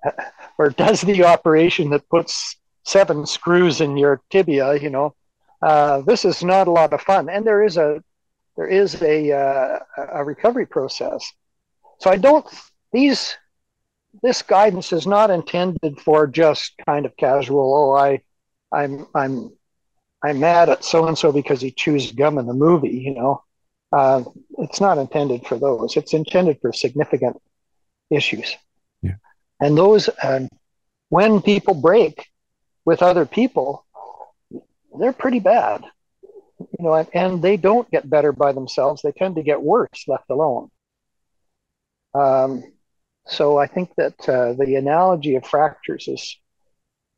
or 0.58 0.70
does 0.70 1.00
the 1.00 1.24
operation 1.24 1.90
that 1.90 2.08
puts 2.08 2.56
seven 2.84 3.26
screws 3.26 3.80
in 3.80 3.96
your 3.96 4.20
tibia. 4.30 4.74
You 4.76 4.90
know, 4.90 5.14
uh, 5.62 6.02
this 6.02 6.24
is 6.24 6.44
not 6.44 6.68
a 6.68 6.72
lot 6.72 6.92
of 6.92 7.00
fun, 7.00 7.28
and 7.28 7.46
there 7.46 7.64
is 7.64 7.76
a 7.76 8.02
there 8.56 8.68
is 8.68 9.00
a 9.02 9.32
uh, 9.32 9.78
a 10.12 10.24
recovery 10.24 10.66
process. 10.66 11.32
So 11.98 12.10
I 12.10 12.16
don't 12.16 12.46
these 12.92 13.36
this 14.22 14.42
guidance 14.42 14.92
is 14.92 15.06
not 15.06 15.30
intended 15.30 16.00
for 16.00 16.26
just 16.26 16.74
kind 16.86 17.06
of 17.06 17.16
casual. 17.16 17.74
Oh, 17.74 17.96
I 17.96 18.20
I'm 18.72 19.06
I'm 19.14 19.52
I'm 20.22 20.40
mad 20.40 20.68
at 20.68 20.84
so 20.84 21.06
and 21.06 21.18
so 21.18 21.32
because 21.32 21.60
he 21.60 21.70
chews 21.70 22.12
gum 22.12 22.38
in 22.38 22.46
the 22.46 22.54
movie. 22.54 22.96
You 22.96 23.14
know, 23.14 23.42
uh, 23.92 24.24
it's 24.58 24.80
not 24.80 24.98
intended 24.98 25.46
for 25.46 25.58
those. 25.58 25.96
It's 25.96 26.14
intended 26.14 26.60
for 26.60 26.72
significant 26.72 27.40
issues. 28.10 28.56
Yeah. 29.02 29.16
And 29.60 29.78
those, 29.78 30.08
uh, 30.08 30.48
when 31.10 31.42
people 31.42 31.74
break 31.74 32.26
with 32.84 33.02
other 33.02 33.24
people, 33.24 33.86
they're 34.98 35.12
pretty 35.12 35.40
bad. 35.40 35.84
You 36.58 36.84
know, 36.84 36.94
and, 36.94 37.08
and 37.14 37.42
they 37.42 37.56
don't 37.56 37.90
get 37.90 38.08
better 38.08 38.32
by 38.32 38.52
themselves. 38.52 39.02
They 39.02 39.12
tend 39.12 39.36
to 39.36 39.42
get 39.42 39.62
worse 39.62 40.04
left 40.08 40.30
alone. 40.30 40.70
Um, 42.14 42.64
so 43.26 43.58
I 43.58 43.66
think 43.66 43.90
that 43.96 44.28
uh, 44.28 44.52
the 44.54 44.76
analogy 44.76 45.36
of 45.36 45.46
fractures 45.46 46.08
is 46.08 46.36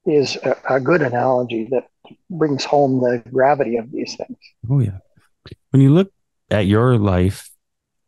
is 0.07 0.37
a, 0.37 0.57
a, 0.77 0.81
good 0.81 1.03
analogy 1.03 1.67
that 1.73 1.89
brings 2.31 2.65
home 2.65 3.01
the 3.01 3.21
gravity 3.31 3.77
of 3.77 3.91
these 3.91 4.15
things. 4.15 4.39
Oh 4.71 4.79
yeah. 4.79 4.99
When 5.71 5.83
you 5.83 5.93
look 5.93 6.13
at 6.49 6.67
your 6.67 6.97
life, 6.97 7.51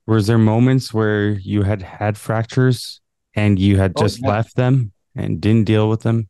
was 0.07 0.29
there 0.29 0.39
moments 0.39 0.95
where 0.95 1.31
you 1.31 1.63
had 1.63 1.83
had 1.83 2.17
fractures 2.17 3.01
and 3.35 3.59
you 3.59 3.79
had 3.79 3.95
oh, 3.97 4.03
just 4.03 4.21
oh, 4.23 4.29
yeah. 4.29 4.35
left 4.35 4.55
them 4.55 4.93
and 5.17 5.41
didn't 5.41 5.65
deal 5.65 5.89
with 5.89 6.03
them? 6.03 6.29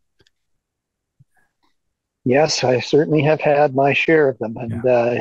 yes, 2.29 2.63
I 2.63 2.81
certainly 2.81 3.23
have 3.23 3.41
had 3.41 3.75
my 3.75 3.95
share 3.95 4.29
of 4.29 4.39
them, 4.39 4.57
and 4.57 4.83
yeah. 4.85 4.93
uh, 4.93 5.21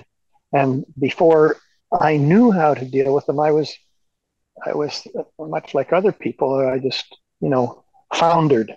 and 0.53 0.85
before 0.99 1.57
I 1.91 2.17
knew 2.17 2.51
how 2.51 2.73
to 2.73 2.85
deal 2.85 3.13
with 3.15 3.25
them, 3.25 3.39
I 3.39 3.51
was 3.51 3.73
I 4.65 4.73
was 4.73 5.07
much 5.39 5.73
like 5.73 5.93
other 5.93 6.11
people. 6.11 6.55
I 6.55 6.79
just 6.79 7.17
you 7.41 7.49
know 7.49 7.83
foundered, 8.13 8.75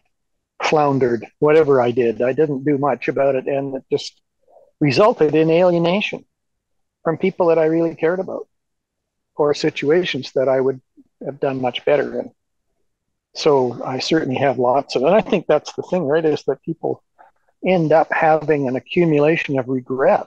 floundered. 0.62 1.27
Whatever 1.38 1.81
I 1.81 1.90
did, 1.90 2.23
I 2.23 2.33
didn't 2.33 2.64
do 2.64 2.79
much 2.79 3.09
about 3.09 3.35
it, 3.35 3.47
and 3.47 3.77
it 3.77 3.85
just 3.90 4.21
resulted 4.81 5.35
in 5.35 5.51
alienation 5.51 6.25
from 7.05 7.16
people 7.19 7.47
that 7.47 7.59
I 7.59 7.66
really 7.66 7.95
cared 7.95 8.21
about, 8.21 8.49
or 9.37 9.55
situations 9.55 10.33
that 10.33 10.49
I 10.49 10.61
would 10.61 10.81
have 11.25 11.40
done 11.40 11.61
much 11.61 11.85
better 11.85 12.21
in. 12.21 12.33
So 13.35 13.83
I 13.85 14.01
certainly 14.01 14.37
have 14.40 14.59
lots 14.59 14.97
of, 14.97 15.03
and 15.03 15.14
I 15.14 15.21
think 15.21 15.47
that's 15.47 15.73
the 15.75 15.83
thing, 15.83 16.03
right? 16.05 16.25
Is 16.25 16.43
that 16.45 16.62
people 16.62 17.03
end 17.64 17.93
up 17.93 18.12
having 18.12 18.69
an 18.69 18.77
accumulation 18.77 19.59
of 19.59 19.69
regret 19.69 20.27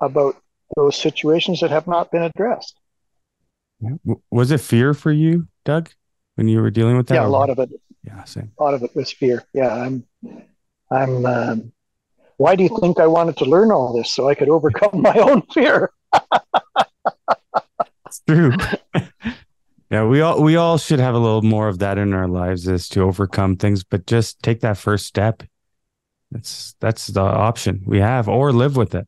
about 0.00 0.36
those 0.76 0.96
situations 0.96 1.60
that 1.60 1.70
have 1.70 1.86
not 1.86 2.10
been 2.10 2.22
addressed. 2.22 2.79
Was 4.30 4.50
it 4.50 4.60
fear 4.60 4.94
for 4.94 5.10
you, 5.10 5.48
Doug, 5.64 5.90
when 6.34 6.48
you 6.48 6.60
were 6.60 6.70
dealing 6.70 6.96
with 6.96 7.06
that? 7.08 7.14
Yeah, 7.14 7.26
a 7.26 7.28
lot 7.28 7.50
of 7.50 7.58
it. 7.58 7.70
Yeah, 8.04 8.24
same. 8.24 8.52
A 8.58 8.62
lot 8.62 8.74
of 8.74 8.82
it 8.82 8.94
was 8.94 9.12
fear. 9.12 9.44
Yeah, 9.52 9.72
I'm. 9.72 10.04
I'm. 10.90 11.26
Um, 11.26 11.72
why 12.36 12.56
do 12.56 12.62
you 12.62 12.78
think 12.80 12.98
I 12.98 13.06
wanted 13.06 13.36
to 13.38 13.44
learn 13.44 13.70
all 13.70 13.96
this 13.96 14.12
so 14.12 14.28
I 14.28 14.34
could 14.34 14.48
overcome 14.48 15.02
my 15.02 15.14
own 15.18 15.42
fear? 15.52 15.92
it's 18.06 18.22
true. 18.26 18.52
yeah, 19.90 20.04
we 20.04 20.20
all 20.20 20.42
we 20.42 20.56
all 20.56 20.78
should 20.78 21.00
have 21.00 21.14
a 21.14 21.18
little 21.18 21.42
more 21.42 21.68
of 21.68 21.78
that 21.80 21.98
in 21.98 22.14
our 22.14 22.28
lives, 22.28 22.66
is 22.66 22.88
to 22.90 23.02
overcome 23.02 23.56
things, 23.56 23.84
but 23.84 24.06
just 24.06 24.42
take 24.42 24.60
that 24.60 24.78
first 24.78 25.06
step. 25.06 25.42
That's 26.30 26.74
that's 26.80 27.08
the 27.08 27.20
option 27.20 27.82
we 27.86 27.98
have, 28.00 28.28
or 28.28 28.52
live 28.52 28.76
with 28.76 28.94
it. 28.94 29.06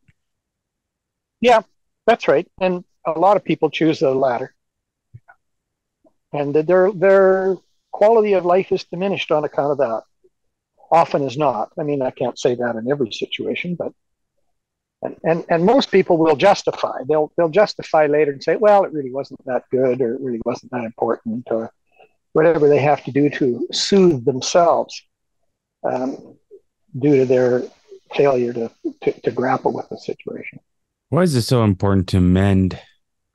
Yeah, 1.40 1.62
that's 2.06 2.28
right. 2.28 2.46
And 2.60 2.84
a 3.06 3.18
lot 3.18 3.36
of 3.36 3.44
people 3.44 3.70
choose 3.70 4.00
the 4.00 4.14
latter, 4.14 4.54
and 6.32 6.54
their 6.54 6.92
their 6.92 7.56
quality 7.90 8.32
of 8.32 8.44
life 8.44 8.72
is 8.72 8.84
diminished 8.84 9.30
on 9.30 9.44
account 9.44 9.72
of 9.72 9.78
that. 9.78 10.02
Often 10.90 11.22
is 11.22 11.38
not. 11.38 11.72
I 11.78 11.82
mean, 11.82 12.02
I 12.02 12.10
can't 12.10 12.38
say 12.38 12.54
that 12.54 12.76
in 12.76 12.90
every 12.90 13.12
situation, 13.12 13.74
but 13.74 13.92
and, 15.02 15.16
and 15.24 15.44
and 15.48 15.64
most 15.64 15.90
people 15.90 16.16
will 16.16 16.36
justify. 16.36 17.02
They'll 17.08 17.32
they'll 17.36 17.48
justify 17.48 18.06
later 18.06 18.32
and 18.32 18.42
say, 18.42 18.56
well, 18.56 18.84
it 18.84 18.92
really 18.92 19.12
wasn't 19.12 19.44
that 19.46 19.64
good, 19.70 20.00
or 20.00 20.14
it 20.14 20.20
really 20.20 20.40
wasn't 20.44 20.72
that 20.72 20.84
important, 20.84 21.48
or 21.50 21.72
whatever 22.32 22.68
they 22.68 22.78
have 22.78 23.04
to 23.04 23.12
do 23.12 23.28
to 23.30 23.66
soothe 23.72 24.24
themselves. 24.24 25.02
Um, 25.84 26.36
due 26.98 27.16
to 27.16 27.24
their 27.24 27.62
failure 28.14 28.52
to, 28.52 28.70
to, 29.02 29.20
to 29.20 29.30
grapple 29.30 29.72
with 29.72 29.88
the 29.88 29.98
situation. 29.98 30.60
Why 31.08 31.22
is 31.22 31.34
it 31.34 31.42
so 31.42 31.64
important 31.64 32.08
to 32.08 32.20
mend 32.20 32.78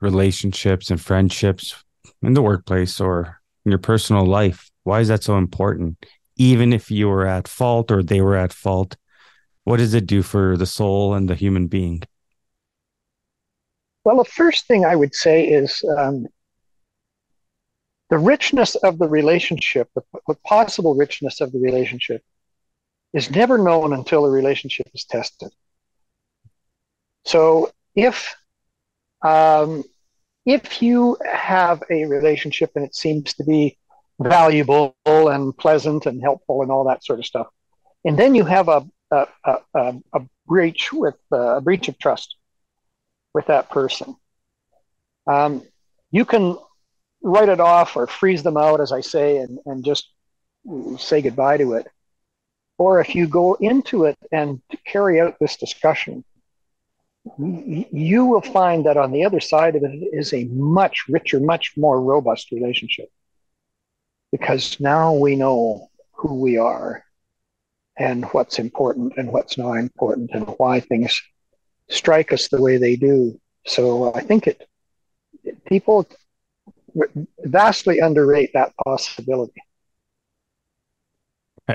relationships 0.00 0.90
and 0.90 1.00
friendships 1.00 1.74
in 2.22 2.34
the 2.34 2.42
workplace 2.42 3.00
or 3.00 3.40
in 3.64 3.70
your 3.72 3.78
personal 3.78 4.26
life? 4.26 4.70
Why 4.84 5.00
is 5.00 5.08
that 5.08 5.22
so 5.22 5.36
important? 5.36 6.04
Even 6.36 6.72
if 6.72 6.90
you 6.90 7.08
were 7.08 7.26
at 7.26 7.48
fault 7.48 7.90
or 7.90 8.02
they 8.02 8.20
were 8.20 8.36
at 8.36 8.52
fault, 8.52 8.96
what 9.64 9.78
does 9.78 9.94
it 9.94 10.06
do 10.06 10.22
for 10.22 10.56
the 10.56 10.66
soul 10.66 11.14
and 11.14 11.28
the 11.28 11.34
human 11.34 11.66
being? 11.66 12.02
Well, 14.04 14.16
the 14.16 14.24
first 14.24 14.66
thing 14.66 14.84
I 14.84 14.96
would 14.96 15.14
say 15.14 15.46
is 15.46 15.82
um, 15.98 16.26
the 18.08 18.18
richness 18.18 18.74
of 18.76 18.98
the 18.98 19.08
relationship, 19.08 19.90
the, 19.94 20.02
the 20.26 20.36
possible 20.46 20.94
richness 20.94 21.40
of 21.40 21.52
the 21.52 21.58
relationship, 21.58 22.22
is 23.12 23.30
never 23.30 23.58
known 23.58 23.92
until 23.92 24.22
the 24.22 24.30
relationship 24.30 24.88
is 24.94 25.04
tested. 25.04 25.50
So 27.24 27.70
if 27.94 28.34
um, 29.22 29.84
if 30.48 30.80
you 30.80 31.18
have 31.30 31.82
a 31.90 32.06
relationship 32.06 32.70
and 32.74 32.82
it 32.82 32.94
seems 32.94 33.34
to 33.34 33.44
be 33.44 33.76
valuable 34.18 34.96
and 35.04 35.54
pleasant 35.54 36.06
and 36.06 36.22
helpful 36.22 36.62
and 36.62 36.72
all 36.72 36.84
that 36.84 37.04
sort 37.04 37.18
of 37.18 37.26
stuff, 37.26 37.48
and 38.06 38.18
then 38.18 38.34
you 38.34 38.46
have 38.46 38.68
a, 38.68 38.88
a, 39.10 39.26
a, 39.44 39.94
a 40.14 40.20
breach 40.46 40.90
with 40.90 41.16
uh, 41.30 41.56
a 41.56 41.60
breach 41.60 41.88
of 41.88 41.98
trust 41.98 42.36
with 43.34 43.46
that 43.48 43.68
person. 43.68 44.16
Um, 45.26 45.62
you 46.10 46.24
can 46.24 46.56
write 47.22 47.50
it 47.50 47.60
off 47.60 47.94
or 47.94 48.06
freeze 48.06 48.42
them 48.42 48.56
out, 48.56 48.80
as 48.80 48.90
I 48.90 49.02
say, 49.02 49.36
and, 49.36 49.58
and 49.66 49.84
just 49.84 50.08
say 50.96 51.20
goodbye 51.20 51.58
to 51.58 51.74
it. 51.74 51.86
Or 52.78 53.00
if 53.00 53.14
you 53.14 53.26
go 53.26 53.52
into 53.60 54.04
it 54.04 54.16
and 54.32 54.62
carry 54.86 55.20
out 55.20 55.36
this 55.38 55.56
discussion, 55.58 56.24
you 57.38 58.26
will 58.26 58.40
find 58.40 58.86
that 58.86 58.96
on 58.96 59.12
the 59.12 59.24
other 59.24 59.40
side 59.40 59.76
of 59.76 59.82
it 59.82 60.08
is 60.12 60.32
a 60.32 60.44
much 60.44 61.04
richer, 61.08 61.40
much 61.40 61.72
more 61.76 62.00
robust 62.00 62.50
relationship. 62.52 63.08
Because 64.30 64.78
now 64.78 65.14
we 65.14 65.36
know 65.36 65.88
who 66.12 66.34
we 66.34 66.58
are 66.58 67.04
and 67.96 68.24
what's 68.26 68.58
important 68.58 69.14
and 69.16 69.32
what's 69.32 69.56
not 69.58 69.74
important 69.74 70.30
and 70.32 70.46
why 70.58 70.80
things 70.80 71.20
strike 71.88 72.32
us 72.32 72.48
the 72.48 72.60
way 72.60 72.76
they 72.76 72.96
do. 72.96 73.40
So 73.66 74.14
I 74.14 74.20
think 74.20 74.46
it 74.46 74.68
people 75.66 76.06
vastly 77.44 78.00
underrate 78.00 78.50
that 78.54 78.72
possibility. 78.84 79.62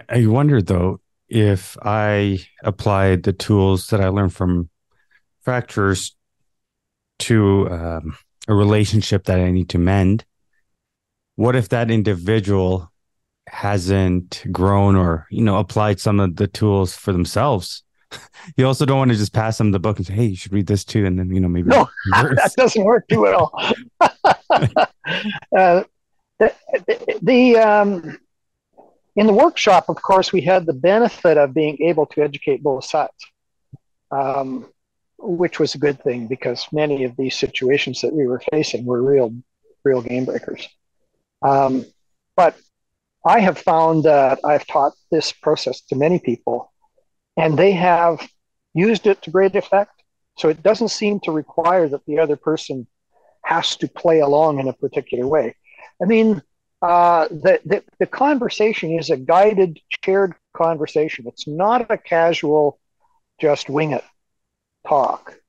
I 0.10 0.26
wonder 0.26 0.62
though 0.62 1.00
if 1.30 1.78
I 1.82 2.40
applied 2.64 3.24
the 3.24 3.34
tools 3.34 3.88
that 3.88 4.02
I 4.02 4.08
learned 4.10 4.34
from 4.34 4.70
fractures 5.44 6.16
to 7.20 7.70
um, 7.70 8.18
a 8.48 8.54
relationship 8.54 9.26
that 9.26 9.40
I 9.40 9.52
need 9.52 9.70
to 9.70 9.78
mend. 9.78 10.26
What 11.36 11.56
if 11.56 11.70
that 11.70 11.92
individual 11.92 12.92
hasn't 13.48 14.44
grown 14.52 14.96
or 14.96 15.28
you 15.30 15.44
know 15.44 15.58
applied 15.58 16.00
some 16.00 16.20
of 16.20 16.36
the 16.36 16.48
tools 16.48 16.96
for 16.96 17.12
themselves? 17.12 17.84
you 18.58 18.68
also 18.68 18.86
don't 18.86 18.98
want 18.98 19.12
to 19.12 19.18
just 19.18 19.34
pass 19.34 19.58
them 19.58 19.72
the 19.72 19.80
book 19.80 19.98
and 19.98 20.06
say, 20.06 20.14
"Hey, 20.14 20.26
you 20.26 20.36
should 20.36 20.54
read 20.54 20.68
this 20.68 20.84
too," 20.84 21.06
and 21.06 21.18
then 21.18 21.30
you 21.34 21.40
know 21.40 21.48
maybe 21.48 21.70
no, 21.70 21.90
that 22.12 22.54
doesn't 22.58 22.84
work 22.84 23.08
too 23.08 23.22
well. 23.22 23.52
uh, 24.02 25.84
the, 26.40 26.54
the, 26.88 27.20
the 27.22 27.58
um, 27.58 28.18
in 29.16 29.28
the 29.28 29.34
workshop, 29.34 29.90
of 29.90 30.02
course, 30.02 30.32
we 30.32 30.42
had 30.42 30.66
the 30.66 30.74
benefit 30.74 31.38
of 31.38 31.54
being 31.54 31.78
able 31.82 32.06
to 32.08 32.22
educate 32.22 32.64
both 32.64 32.86
sides, 32.86 33.12
um, 34.12 34.68
which 35.24 35.60
was 35.60 35.74
a 35.74 35.78
good 35.78 36.02
thing 36.04 36.28
because 36.28 36.68
many 36.72 37.06
of 37.06 37.16
these 37.16 37.36
situations 37.36 38.02
that 38.02 38.14
we 38.14 38.28
were 38.28 38.42
facing 38.52 38.86
were 38.86 39.02
real, 39.02 39.34
real 39.84 40.02
game 40.02 40.26
breakers. 40.26 40.68
Um, 41.42 41.86
but 42.36 42.56
I 43.26 43.40
have 43.40 43.58
found 43.58 44.04
that 44.04 44.40
I've 44.44 44.68
taught 44.68 44.94
this 45.12 45.32
process 45.32 45.82
to 45.82 45.96
many 45.96 46.20
people, 46.20 46.72
and 47.38 47.58
they 47.58 47.72
have 47.72 48.28
used 48.74 49.08
it 49.08 49.22
to 49.24 49.32
great 49.32 49.56
effect. 49.56 50.04
So 50.38 50.50
it 50.50 50.62
doesn't 50.64 50.90
seem 50.90 51.20
to 51.22 51.32
require 51.32 51.88
that 51.88 52.06
the 52.06 52.20
other 52.20 52.36
person 52.36 52.88
has 53.46 53.76
to 53.78 53.88
play 53.88 54.20
along 54.20 54.60
in 54.60 54.68
a 54.68 54.74
particular 54.74 55.28
way. 55.28 55.56
I 56.02 56.06
mean, 56.06 56.42
uh, 56.82 57.28
the, 57.30 57.62
the, 57.66 57.84
the 58.00 58.08
conversation 58.08 58.98
is 58.98 59.10
a 59.10 59.18
guided, 59.18 59.80
shared 60.04 60.34
conversation. 60.54 61.28
It's 61.28 61.48
not 61.48 61.90
a 61.90 61.98
casual, 61.98 62.80
just 63.40 63.70
wing 63.70 63.92
it 63.92 64.04
talk. 64.88 65.40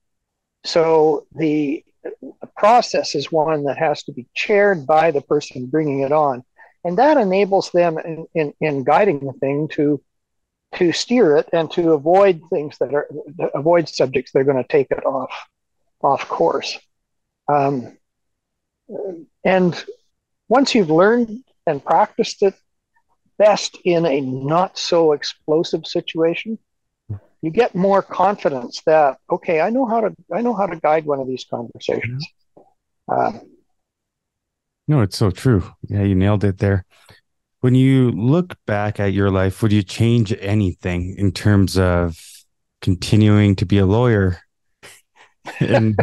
So 0.65 1.27
the 1.35 1.85
process 2.57 3.15
is 3.15 3.33
one 3.33 3.65
that 3.65 3.79
has 3.79 4.03
to 4.05 4.13
be 4.13 4.27
chaired 4.35 4.87
by 4.87 5.11
the 5.11 5.21
person 5.21 5.67
bringing 5.67 6.01
it 6.01 6.13
on. 6.13 6.43
And 6.85 6.99
that 6.99 7.17
enables 7.17 7.71
them 7.71 7.99
in, 7.99 8.27
in, 8.35 8.55
in 8.61 8.85
guiding 8.85 9.21
the 9.21 9.33
thing 9.33 9.69
to 9.69 10.01
to 10.77 10.91
steer 10.91 11.37
it 11.37 11.49
and 11.53 11.71
to 11.71 11.93
avoid 11.93 12.41
things 12.51 12.77
that 12.79 12.93
are 12.93 13.09
avoid 13.55 13.89
subjects 13.89 14.33
that 14.33 14.41
are 14.41 14.45
going 14.45 14.63
to 14.63 14.69
take 14.69 14.91
it 14.91 15.07
off 15.07 15.33
off 16.03 16.29
course. 16.29 16.79
Um, 17.49 17.97
and 19.45 19.85
once 20.49 20.75
you've 20.75 20.91
learned 20.91 21.45
and 21.67 21.85
practiced 21.85 22.43
it 22.43 22.55
best 23.39 23.79
in 23.85 24.05
a 24.05 24.21
not 24.21 24.77
so 24.77 25.13
explosive 25.13 25.87
situation, 25.87 26.59
you 27.45 27.51
get 27.51 27.75
more 27.75 28.03
confidence 28.03 28.81
that 28.87 29.19
okay, 29.31 29.61
I 29.61 29.71
know 29.71 29.87
how 29.87 30.01
to 30.01 30.15
I 30.33 30.41
know 30.41 30.55
how 30.55 30.67
to 30.67 30.77
guide 30.81 31.05
one 31.05 31.21
of 31.21 31.29
these 31.29 31.45
conversations. 31.45 32.27
Uh, 33.07 33.33
no, 34.89 35.03
it's 35.03 35.17
so 35.17 35.31
true. 35.31 35.63
Yeah, 35.89 36.03
you 36.03 36.15
nailed 36.15 36.45
it 36.45 36.59
there. 36.59 36.85
When 37.61 37.75
you 37.75 38.11
look 38.13 38.57
back 38.67 39.01
at 39.01 39.13
your 39.13 39.31
life, 39.31 39.63
would 39.63 39.73
you 39.73 39.83
change 39.83 40.35
anything 40.41 41.15
in 41.17 41.33
terms 41.33 41.79
of 41.79 42.19
continuing 42.81 43.57
to 43.57 43.67
be 43.67 43.79
a 43.79 43.87
lawyer? 43.87 44.39
and 45.61 45.99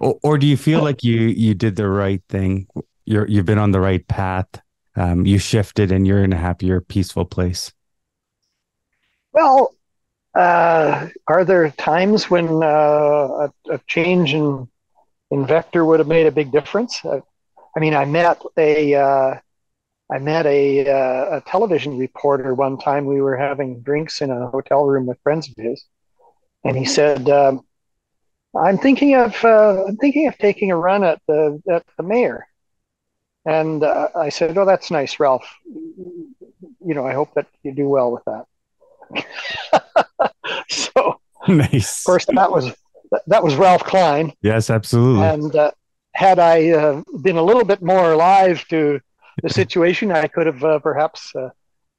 or, 0.00 0.18
or, 0.22 0.38
do 0.38 0.46
you 0.46 0.58
feel 0.58 0.82
like 0.82 1.02
you 1.02 1.20
you 1.20 1.54
did 1.54 1.76
the 1.76 1.88
right 1.88 2.22
thing 2.28 2.66
you're 3.06 3.26
you've 3.26 3.46
been 3.46 3.58
on 3.58 3.70
the 3.70 3.80
right 3.80 4.06
path. 4.06 4.48
Um, 4.96 5.24
you 5.24 5.38
shifted 5.38 5.92
and 5.92 6.06
you're 6.06 6.24
in 6.24 6.32
a 6.32 6.36
happier, 6.36 6.80
peaceful 6.80 7.24
place. 7.24 7.72
Well, 9.32 9.74
uh, 10.36 11.08
are 11.28 11.44
there 11.44 11.70
times 11.70 12.30
when 12.30 12.62
uh, 12.62 12.66
a, 12.66 13.52
a, 13.70 13.78
change 13.86 14.34
in 14.34 14.68
in 15.30 15.46
vector 15.46 15.84
would 15.84 15.98
have 15.98 16.08
made 16.08 16.26
a 16.26 16.30
big 16.32 16.52
difference? 16.52 17.04
Uh, 17.04 17.20
I 17.76 17.80
mean, 17.80 17.94
I 17.94 18.04
met 18.04 18.42
a 18.58 18.94
uh, 18.94 19.34
I 20.12 20.18
met 20.18 20.46
a, 20.46 20.88
uh, 20.88 21.38
a 21.38 21.40
television 21.46 21.98
reporter 21.98 22.54
one 22.54 22.78
time. 22.78 23.06
We 23.06 23.20
were 23.20 23.36
having 23.36 23.80
drinks 23.82 24.22
in 24.22 24.30
a 24.30 24.48
hotel 24.48 24.84
room 24.84 25.06
with 25.06 25.18
friends 25.22 25.48
of 25.48 25.56
his, 25.56 25.84
and 26.64 26.76
he 26.76 26.84
said, 26.84 27.28
um, 27.30 27.66
"I'm 28.56 28.78
thinking 28.78 29.16
of 29.16 29.42
uh, 29.44 29.84
I'm 29.86 29.96
thinking 29.96 30.28
of 30.28 30.38
taking 30.38 30.70
a 30.70 30.76
run 30.76 31.04
at 31.04 31.20
the 31.28 31.62
at 31.70 31.84
the 31.96 32.04
mayor." 32.04 32.46
And 33.46 33.82
uh, 33.84 34.08
I 34.14 34.28
said, 34.30 34.58
"Oh, 34.58 34.64
that's 34.66 34.90
nice, 34.90 35.18
Ralph. 35.20 35.48
You 35.66 36.94
know, 36.94 37.06
I 37.06 37.14
hope 37.14 37.34
that 37.34 37.46
you 37.62 37.72
do 37.72 37.88
well 37.88 38.12
with 38.12 38.24
that." 38.26 38.46
so, 40.68 41.20
nice. 41.48 42.00
Of 42.00 42.04
course, 42.04 42.26
that 42.26 42.50
was 42.50 42.72
that 43.26 43.42
was 43.42 43.54
Ralph 43.56 43.84
Klein. 43.84 44.32
Yes, 44.42 44.70
absolutely. 44.70 45.24
And 45.26 45.54
uh, 45.54 45.70
had 46.14 46.38
I 46.38 46.70
uh, 46.70 47.02
been 47.22 47.36
a 47.36 47.42
little 47.42 47.64
bit 47.64 47.82
more 47.82 48.12
alive 48.12 48.66
to 48.68 49.00
the 49.42 49.50
situation, 49.60 50.12
I 50.12 50.26
could 50.28 50.46
have 50.46 50.64
uh, 50.64 50.78
perhaps 50.78 51.32
uh, 51.34 51.50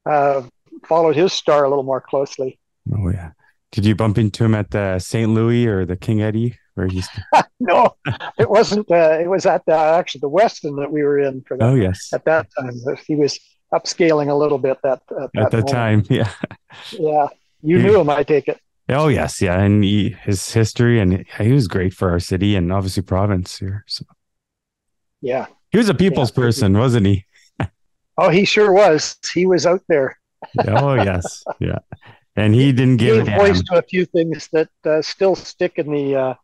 uh, 0.06 0.42
followed 0.86 1.16
his 1.16 1.32
star 1.32 1.64
a 1.64 1.68
little 1.68 1.84
more 1.84 2.00
closely. 2.00 2.58
Oh 2.92 3.08
yeah. 3.10 3.32
Did 3.70 3.84
you 3.84 3.94
bump 3.94 4.16
into 4.16 4.44
him 4.44 4.54
at 4.54 4.70
the 4.70 4.98
St. 4.98 5.30
Louis 5.30 5.66
or 5.66 5.84
the 5.84 5.96
King 5.96 6.22
Eddie? 6.22 6.58
Where 6.74 6.86
he's 6.86 7.08
no, 7.60 7.96
it 8.38 8.48
wasn't. 8.48 8.90
Uh, 8.90 9.18
it 9.20 9.28
was 9.28 9.46
at 9.46 9.66
the, 9.66 9.74
actually 9.74 10.20
the 10.20 10.30
Westin 10.30 10.80
that 10.80 10.90
we 10.90 11.02
were 11.02 11.18
in 11.18 11.42
for 11.42 11.56
that. 11.56 11.64
Oh 11.64 11.74
yes, 11.74 12.10
at 12.12 12.24
that 12.24 12.46
time 12.56 12.72
he 13.04 13.16
was 13.16 13.38
upscaling 13.74 14.30
a 14.30 14.34
little 14.34 14.58
bit. 14.58 14.78
That 14.84 15.02
at, 15.10 15.30
that 15.34 15.44
at 15.46 15.50
the 15.50 15.62
time, 15.62 16.04
yeah, 16.08 16.30
yeah. 16.92 17.26
You 17.62 17.82
knew 17.82 18.00
him, 18.00 18.10
I 18.10 18.22
take 18.22 18.48
it. 18.48 18.60
Oh 18.88 19.08
yes, 19.08 19.42
yeah, 19.42 19.60
and 19.60 19.84
he, 19.84 20.10
his 20.10 20.50
history, 20.52 20.98
and 20.98 21.26
he 21.38 21.52
was 21.52 21.68
great 21.68 21.92
for 21.92 22.10
our 22.10 22.20
city 22.20 22.56
and 22.56 22.72
obviously 22.72 23.02
province 23.02 23.58
here. 23.58 23.84
So 23.86 24.04
yeah, 25.20 25.46
he 25.70 25.78
was 25.78 25.90
a 25.90 25.94
people's 25.94 26.30
yeah. 26.30 26.42
person, 26.42 26.78
wasn't 26.78 27.06
he? 27.06 27.26
oh, 28.18 28.30
he 28.30 28.46
sure 28.46 28.72
was. 28.72 29.16
He 29.34 29.46
was 29.46 29.66
out 29.66 29.82
there. 29.88 30.18
oh 30.66 30.94
yes, 30.94 31.44
yeah, 31.60 31.80
and 32.34 32.54
he 32.54 32.72
didn't 32.72 32.96
give 32.96 33.28
he 33.28 33.34
voice 33.34 33.62
to 33.64 33.78
a 33.78 33.82
few 33.82 34.06
things 34.06 34.48
that 34.52 34.70
uh, 34.86 35.02
still 35.02 35.34
stick 35.34 35.74
in 35.76 35.92
the 35.92 36.16
uh, 36.16 36.34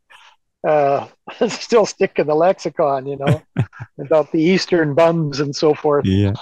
uh, 0.66 1.09
still 1.48 1.87
stick 1.87 2.18
in 2.18 2.27
the 2.27 2.35
lexicon, 2.35 3.07
you 3.07 3.16
know, 3.16 3.42
about 3.98 4.31
the 4.33 4.42
Eastern 4.42 4.94
bums 4.94 5.40
and 5.40 5.55
so 5.55 5.74
forth. 5.74 6.05
Yeah. 6.05 6.35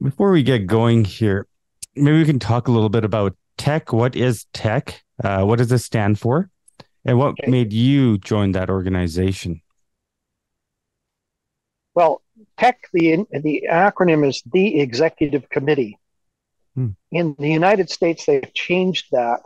Before 0.00 0.30
we 0.30 0.42
get 0.42 0.66
going 0.66 1.04
here, 1.04 1.46
maybe 1.98 2.18
we 2.18 2.24
can 2.24 2.38
talk 2.38 2.68
a 2.68 2.72
little 2.72 2.88
bit 2.88 3.04
about 3.04 3.36
TEC. 3.56 3.92
What 3.92 4.16
is 4.16 4.46
TEC? 4.52 5.02
Uh, 5.22 5.44
what 5.44 5.58
does 5.58 5.72
it 5.72 5.78
stand 5.78 6.18
for? 6.18 6.50
And 7.04 7.18
what 7.18 7.30
okay. 7.30 7.50
made 7.50 7.72
you 7.72 8.18
join 8.18 8.52
that 8.52 8.70
organization? 8.70 9.62
Well, 11.94 12.22
TEC, 12.58 12.88
the, 12.92 13.24
the 13.32 13.66
acronym 13.70 14.28
is 14.28 14.42
the 14.52 14.80
Executive 14.80 15.48
Committee. 15.48 15.98
Hmm. 16.74 16.90
In 17.10 17.34
the 17.38 17.50
United 17.50 17.90
States, 17.90 18.26
they've 18.26 18.52
changed 18.54 19.06
that 19.12 19.40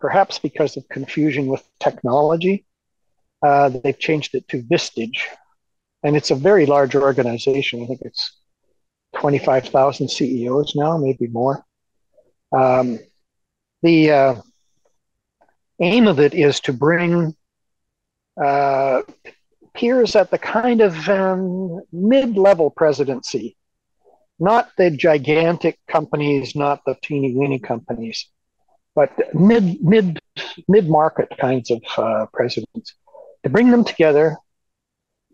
perhaps 0.00 0.38
because 0.38 0.76
of 0.76 0.88
confusion 0.88 1.46
with 1.46 1.62
technology. 1.80 2.66
Uh, 3.42 3.70
they've 3.70 3.98
changed 3.98 4.34
it 4.34 4.46
to 4.48 4.62
Vistage. 4.62 5.22
And 6.02 6.16
it's 6.16 6.30
a 6.30 6.34
very 6.34 6.66
large 6.66 6.94
organization. 6.94 7.82
I 7.82 7.86
think 7.86 8.02
it's 8.02 8.32
25,000 9.24 10.06
CEOs 10.06 10.74
now, 10.76 10.98
maybe 10.98 11.28
more. 11.28 11.64
Um, 12.52 12.98
the 13.82 14.10
uh, 14.10 14.34
aim 15.80 16.06
of 16.08 16.20
it 16.20 16.34
is 16.34 16.60
to 16.60 16.74
bring 16.74 17.34
uh, 18.38 19.00
peers 19.72 20.14
at 20.14 20.30
the 20.30 20.36
kind 20.36 20.82
of 20.82 21.08
um, 21.08 21.80
mid 21.90 22.36
level 22.36 22.68
presidency 22.68 23.56
not 24.38 24.68
the 24.76 24.90
gigantic 24.90 25.78
companies, 25.88 26.54
not 26.54 26.80
the 26.84 26.94
teeny 27.02 27.34
weeny 27.34 27.58
companies, 27.58 28.28
but 28.94 29.10
mid 29.34 29.82
mid 29.82 30.18
mid 30.68 30.86
market 30.88 31.28
kinds 31.40 31.70
of 31.70 31.82
uh, 31.96 32.26
presidents 32.30 32.94
to 33.42 33.48
bring 33.48 33.70
them 33.70 33.84
together 33.84 34.36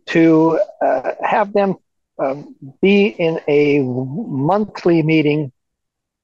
to 0.06 0.60
uh, 0.80 1.12
have 1.24 1.52
them 1.52 1.74
um, 2.20 2.54
be 2.82 3.06
in 3.06 3.40
a 3.48 3.80
monthly 3.80 5.02
meeting 5.02 5.52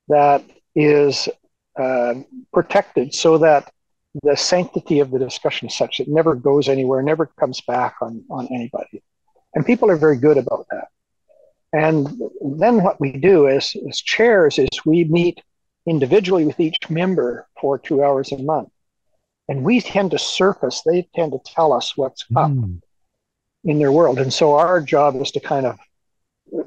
that 0.09 0.45
is 0.75 1.29
uh, 1.79 2.15
protected 2.53 3.15
so 3.15 3.39
that 3.39 3.73
the 4.23 4.37
sanctity 4.37 5.01
of 5.01 5.11
the 5.11 5.19
discussion 5.19 5.69
is 5.69 5.77
such 5.77 5.99
that 5.99 6.05
it 6.07 6.11
never 6.11 6.35
goes 6.35 6.69
anywhere, 6.69 7.03
never 7.03 7.27
comes 7.27 7.61
back 7.63 7.97
on, 8.01 8.25
on 8.31 8.47
anybody. 8.53 9.03
And 9.55 9.65
people 9.65 9.91
are 9.91 9.97
very 9.97 10.17
good 10.17 10.39
about 10.39 10.67
that. 10.71 10.89
And 11.73 12.07
then 12.41 12.83
what 12.83 13.01
we 13.01 13.13
do 13.13 13.49
as, 13.49 13.75
as 13.89 14.01
chairs 14.01 14.59
is 14.59 14.69
we 14.85 15.05
meet 15.05 15.43
individually 15.87 16.45
with 16.45 16.61
each 16.61 16.79
member 16.89 17.47
for 17.61 17.79
two 17.79 18.03
hours 18.03 18.33
a 18.33 18.39
month. 18.39 18.69
And 19.49 19.63
we 19.63 19.81
tend 19.81 20.11
to 20.11 20.19
surface, 20.19 20.83
they 20.83 21.09
tend 21.15 21.33
to 21.33 21.41
tell 21.45 21.73
us 21.73 21.97
what's 21.97 22.25
up 22.35 22.51
mm. 22.51 22.81
in 23.65 23.79
their 23.79 23.93
world. 23.93 24.19
And 24.19 24.33
so 24.33 24.55
our 24.55 24.81
job 24.81 25.17
is 25.17 25.31
to 25.33 25.41
kind 25.41 25.67
of 25.67 25.79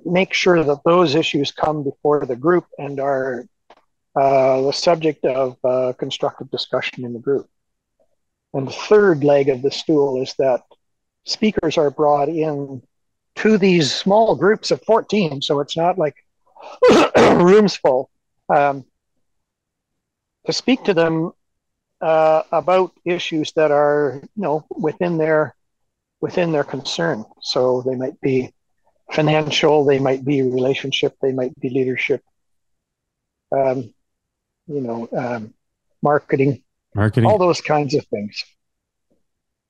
make 0.06 0.34
sure 0.34 0.64
that 0.64 0.84
those 0.84 1.16
issues 1.16 1.52
come 1.52 1.84
before 1.84 2.26
the 2.26 2.36
group 2.36 2.66
and 2.78 3.00
are 3.00 3.46
uh, 4.16 4.62
the 4.62 4.74
subject 4.74 5.26
of 5.26 5.58
uh, 5.64 5.94
constructive 5.98 6.50
discussion 6.52 7.06
in 7.06 7.14
the 7.14 7.20
group. 7.20 7.48
And 8.54 8.68
the 8.68 8.72
third 8.72 9.24
leg 9.24 9.50
of 9.50 9.62
the 9.62 9.72
stool 9.72 10.22
is 10.22 10.34
that 10.40 10.64
speakers 11.26 11.78
are 11.78 11.92
brought 11.92 12.30
in 12.30 12.82
to 13.36 13.58
these 13.58 13.94
small 13.94 14.36
groups 14.36 14.72
of 14.72 14.82
14. 14.84 15.42
So 15.42 15.60
it's 15.60 15.78
not 15.78 15.98
like 15.98 16.16
rooms 17.18 17.76
full. 17.76 18.10
Um, 18.54 18.86
to 20.46 20.54
speak 20.54 20.84
to 20.86 20.94
them 20.94 21.32
uh, 22.02 22.44
about 22.52 22.92
issues 23.06 23.52
that 23.54 23.72
are, 23.72 24.20
you 24.24 24.42
know, 24.42 24.66
within 24.70 25.18
their 25.18 25.56
within 26.22 26.52
their 26.52 26.64
concern. 26.64 27.24
So 27.42 27.82
they 27.84 27.96
might 27.96 28.20
be 28.20 28.54
financial, 29.12 29.86
they 29.86 30.00
might 30.00 30.24
be 30.24 30.42
relationship, 30.42 31.16
they 31.22 31.32
might 31.32 31.58
be 31.60 31.70
leadership, 31.70 32.22
um, 33.52 33.94
you 34.68 34.82
know, 34.82 35.08
um, 35.18 35.54
marketing, 36.02 36.64
marketing, 36.94 37.30
all 37.30 37.38
those 37.38 37.62
kinds 37.62 37.96
of 37.96 38.06
things. 38.08 38.44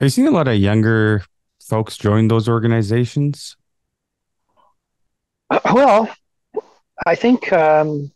Are 0.02 0.06
you 0.06 0.10
seeing 0.10 0.28
a 0.28 0.32
lot 0.32 0.48
of 0.48 0.56
younger 0.56 1.24
folks 1.62 1.98
join 1.98 2.28
those 2.28 2.48
organizations? 2.48 3.58
Uh, 5.50 5.60
well, 5.74 6.10
I 7.06 7.16
think 7.16 7.52
um, 7.54 8.12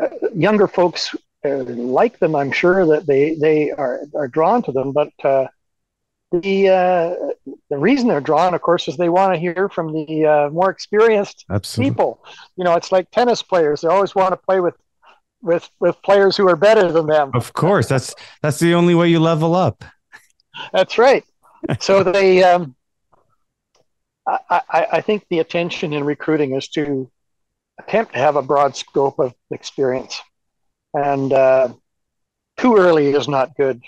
uh, 0.00 0.08
younger 0.34 0.66
folks 0.66 1.14
uh, 1.44 1.64
like 1.64 2.18
them. 2.18 2.34
I'm 2.34 2.52
sure 2.52 2.86
that 2.86 3.06
they 3.06 3.34
they 3.34 3.70
are 3.70 4.00
are 4.14 4.28
drawn 4.28 4.62
to 4.62 4.72
them, 4.72 4.92
but 4.92 5.12
uh, 5.22 5.46
the 6.40 6.68
uh, 6.68 7.14
the 7.70 7.78
reason 7.78 8.08
they're 8.08 8.20
drawn, 8.20 8.54
of 8.54 8.62
course, 8.62 8.88
is 8.88 8.96
they 8.96 9.08
want 9.08 9.34
to 9.34 9.38
hear 9.38 9.68
from 9.68 9.92
the 9.92 10.24
uh, 10.24 10.50
more 10.50 10.70
experienced 10.70 11.44
Absolutely. 11.50 11.90
people. 11.90 12.24
You 12.56 12.64
know, 12.64 12.74
it's 12.74 12.92
like 12.92 13.10
tennis 13.10 13.42
players; 13.42 13.80
they 13.80 13.88
always 13.88 14.14
want 14.14 14.32
to 14.32 14.36
play 14.36 14.60
with 14.60 14.74
with 15.42 15.68
with 15.80 16.00
players 16.02 16.36
who 16.36 16.48
are 16.48 16.56
better 16.56 16.90
than 16.90 17.06
them. 17.06 17.30
Of 17.34 17.52
course, 17.52 17.88
that's 17.88 18.14
that's 18.42 18.58
the 18.58 18.74
only 18.74 18.94
way 18.94 19.08
you 19.08 19.20
level 19.20 19.54
up. 19.54 19.84
That's 20.72 20.98
right. 20.98 21.24
So 21.80 22.02
they, 22.12 22.42
um, 22.42 22.74
I, 24.26 24.38
I, 24.50 24.86
I 24.92 25.00
think 25.00 25.26
the 25.28 25.40
attention 25.40 25.92
in 25.92 26.04
recruiting 26.04 26.54
is 26.54 26.68
to 26.68 27.10
attempt 27.80 28.12
to 28.12 28.18
have 28.18 28.36
a 28.36 28.42
broad 28.42 28.76
scope 28.76 29.18
of 29.18 29.34
experience, 29.50 30.20
and 30.94 31.32
uh, 31.32 31.68
too 32.56 32.76
early 32.76 33.08
is 33.08 33.28
not 33.28 33.56
good 33.56 33.82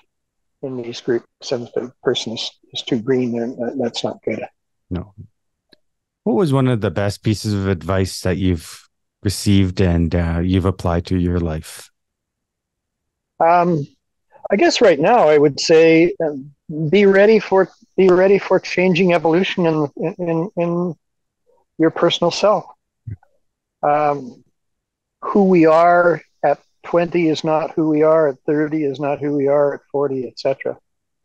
in 0.62 0.82
these 0.82 1.00
groups. 1.00 1.26
If 1.52 1.72
the 1.74 1.92
person 2.02 2.34
is, 2.34 2.50
is 2.72 2.82
too 2.82 3.00
green, 3.00 3.32
then 3.38 3.78
that's 3.78 4.04
not 4.04 4.22
good. 4.22 4.44
No. 4.90 5.14
What 6.24 6.36
was 6.36 6.52
one 6.52 6.68
of 6.68 6.80
the 6.80 6.90
best 6.90 7.22
pieces 7.22 7.54
of 7.54 7.68
advice 7.68 8.20
that 8.22 8.36
you've 8.36 8.88
received 9.22 9.80
and 9.80 10.14
uh, 10.14 10.40
you've 10.42 10.64
applied 10.64 11.06
to 11.06 11.16
your 11.16 11.38
life? 11.38 11.90
Um, 13.38 13.86
I 14.50 14.56
guess 14.56 14.80
right 14.80 14.98
now 14.98 15.28
I 15.28 15.38
would 15.38 15.60
say 15.60 16.14
um, 16.24 16.52
be 16.90 17.06
ready 17.06 17.38
for 17.38 17.70
be 17.96 18.08
ready 18.08 18.38
for 18.38 18.60
changing 18.60 19.12
evolution 19.12 19.66
in 19.66 20.14
in 20.18 20.50
in 20.56 20.94
your 21.78 21.90
personal 21.90 22.30
self. 22.30 22.64
Um, 23.82 24.42
who 25.22 25.44
we 25.44 25.66
are 25.66 26.22
20 26.86 27.28
is 27.28 27.44
not 27.44 27.72
who 27.72 27.88
we 27.88 28.02
are 28.02 28.28
at 28.28 28.38
30 28.46 28.84
is 28.84 29.00
not 29.00 29.18
who 29.18 29.36
we 29.36 29.48
are 29.48 29.74
at 29.74 29.80
40 29.90 30.28
etc 30.28 30.78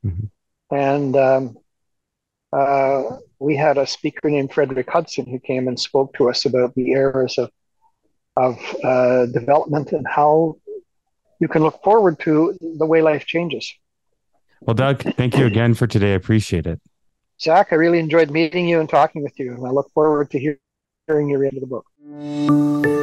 mm-hmm. 0.06 0.76
and 0.76 1.16
um, 1.16 1.58
uh, 2.52 3.18
we 3.40 3.56
had 3.56 3.78
a 3.78 3.88
speaker 3.88 4.30
named 4.30 4.52
Frederic 4.52 4.90
Hudson 4.90 5.26
who 5.26 5.40
came 5.40 5.68
and 5.68 5.80
spoke 5.80 6.14
to 6.16 6.30
us 6.30 6.46
about 6.46 6.76
the 6.76 6.92
eras 6.92 7.38
of 7.38 7.50
of 8.38 8.58
uh, 8.84 9.26
development 9.28 9.92
and 9.92 10.08
how 10.08 10.56
you 11.40 11.48
can 11.48 11.62
look 11.64 11.84
forward 11.84 12.18
to 12.22 12.58
the 12.62 12.86
way 12.86 13.02
life 13.02 13.26
changes. 13.26 13.74
Well 14.62 14.74
doug 14.74 15.02
thank 15.16 15.38
you 15.38 15.46
again 15.46 15.74
for 15.74 15.88
today. 15.88 16.14
I 16.14 16.16
appreciate 16.16 16.66
it. 16.68 16.80
Zach 17.40 17.68
i 17.72 17.76
really 17.76 18.00
enjoyed 18.00 18.30
meeting 18.30 18.68
you 18.68 18.80
and 18.80 18.90
talking 18.90 19.24
with 19.24 19.38
you 19.40 19.54
and 19.54 19.66
i 19.66 19.72
look 19.72 19.90
forward 19.94 20.30
to 20.32 20.40
hearing 21.08 21.30
your 21.30 21.44
end 21.44 21.54
of 21.58 21.62
the 21.62 21.72
book 21.76 23.01